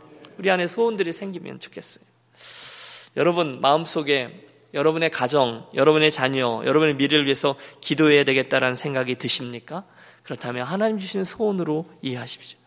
우리 0.43 0.51
안에 0.51 0.67
소원들이 0.67 1.13
생기면 1.13 1.61
좋겠어요. 1.61 2.03
여러분 3.15 3.61
마음속에 3.61 4.45
여러분의 4.73 5.09
가정, 5.09 5.65
여러분의 5.73 6.11
자녀, 6.11 6.61
여러분의 6.65 6.95
미래를 6.95 7.23
위해서 7.23 7.55
기도해야 7.79 8.25
되겠다라는 8.25 8.75
생각이 8.75 9.15
드십니까? 9.15 9.85
그렇다면 10.23 10.65
하나님 10.65 10.97
주시는 10.97 11.23
소원으로 11.23 11.85
이해하십시오. 12.01 12.59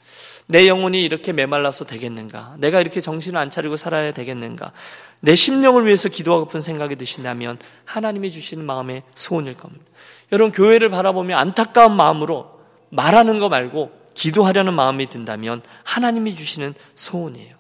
내 0.46 0.66
영혼이 0.66 1.04
이렇게 1.04 1.34
메말라서 1.34 1.84
되겠는가? 1.84 2.56
내가 2.60 2.80
이렇게 2.80 3.02
정신을 3.02 3.38
안 3.38 3.50
차리고 3.50 3.76
살아야 3.76 4.10
되겠는가? 4.12 4.72
내 5.20 5.34
심령을 5.34 5.84
위해서 5.84 6.08
기도하고픈 6.08 6.62
생각이 6.62 6.96
드신다면 6.96 7.58
하나님이 7.84 8.30
주시는 8.30 8.64
마음의 8.64 9.02
소원일 9.14 9.54
겁니다. 9.54 9.84
여러분 10.32 10.50
교회를 10.50 10.88
바라보며 10.88 11.36
안타까운 11.36 11.94
마음으로 11.94 12.58
말하는 12.88 13.38
거 13.38 13.50
말고 13.50 14.06
기도하려는 14.14 14.74
마음이 14.74 15.08
든다면 15.08 15.60
하나님이 15.84 16.34
주시는 16.34 16.72
소원이에요. 16.94 17.55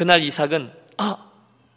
그날 0.00 0.22
이삭은 0.22 0.72
아 0.96 1.30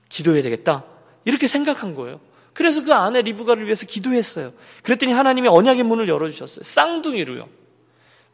기도해야 0.07 0.41
되겠다 0.43 0.85
이렇게 1.25 1.45
생각한 1.45 1.93
거예요. 1.93 2.21
그래서 2.53 2.81
그 2.81 2.93
아내 2.93 3.21
리브가를 3.21 3.65
위해서 3.65 3.85
기도했어요. 3.85 4.53
그랬더니 4.81 5.11
하나님이 5.11 5.49
언약의 5.49 5.83
문을 5.83 6.07
열어주셨어요. 6.07 6.63
쌍둥이로요. 6.63 7.49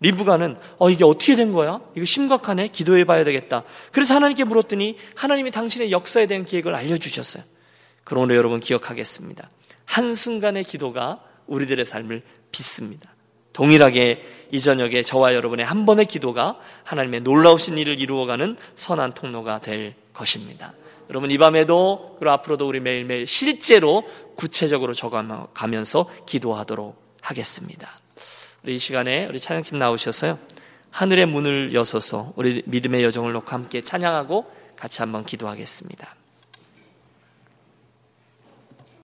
리브가는 0.02 0.58
어 0.78 0.92
이게 0.92 1.04
어떻게 1.04 1.36
된 1.36 1.52
거야? 1.52 1.82
이거 1.96 2.06
심각하네. 2.06 2.68
기도해 2.68 3.06
봐야 3.06 3.24
되겠다. 3.24 3.64
그래서 3.92 4.14
하나님께 4.14 4.44
물었더니 4.44 5.00
하나님이 5.16 5.50
당신의 5.50 5.92
역사에 5.92 6.28
대한 6.28 6.46
계획을 6.46 6.76
알려 6.76 6.96
주셨어요. 6.96 7.44
그러므로 8.04 8.36
여러분 8.36 8.60
기억하겠습니다. 8.60 9.50
한순간의 9.86 10.66
기도가 10.66 11.24
우리들의 11.48 11.84
삶을 11.84 12.22
빚습니다. 12.52 13.12
동일하게 13.60 14.24
이 14.52 14.60
저녁에 14.62 15.02
저와 15.02 15.36
여러분의 15.36 15.66
한 15.66 15.86
번의 15.86 16.06
기도가 16.06 16.58
하나님의 16.86 17.22
놀라우신 17.22 17.78
일을 17.78 18.00
이루어가는 18.00 18.56
선한 18.76 19.14
통로가 19.14 19.60
될 19.60 19.96
것입니다. 20.14 20.74
여러분 21.10 21.30
이 21.30 21.38
밤에도 21.38 22.16
그리고 22.20 22.32
앞으로도 22.32 22.66
우리 22.66 22.80
매일매일 22.80 23.28
실제로 23.28 24.04
구체적으로 24.38 24.94
적어가면서 24.94 26.10
기도하도록 26.26 26.96
하겠습니다. 27.20 27.90
우리 28.64 28.76
이 28.76 28.78
시간에 28.78 29.26
우리 29.26 29.42
찬양팀 29.42 29.78
나오셔서요. 29.78 30.40
하늘의 30.92 31.26
문을 31.26 31.74
여서서 31.74 32.32
우리 32.38 32.64
믿음의 32.66 33.04
여정을 33.04 33.34
놓고 33.34 33.52
함께 33.52 33.82
찬양하고 33.82 34.50
같이 34.78 35.02
한번 35.02 35.26
기도하겠습니다. 35.26 36.19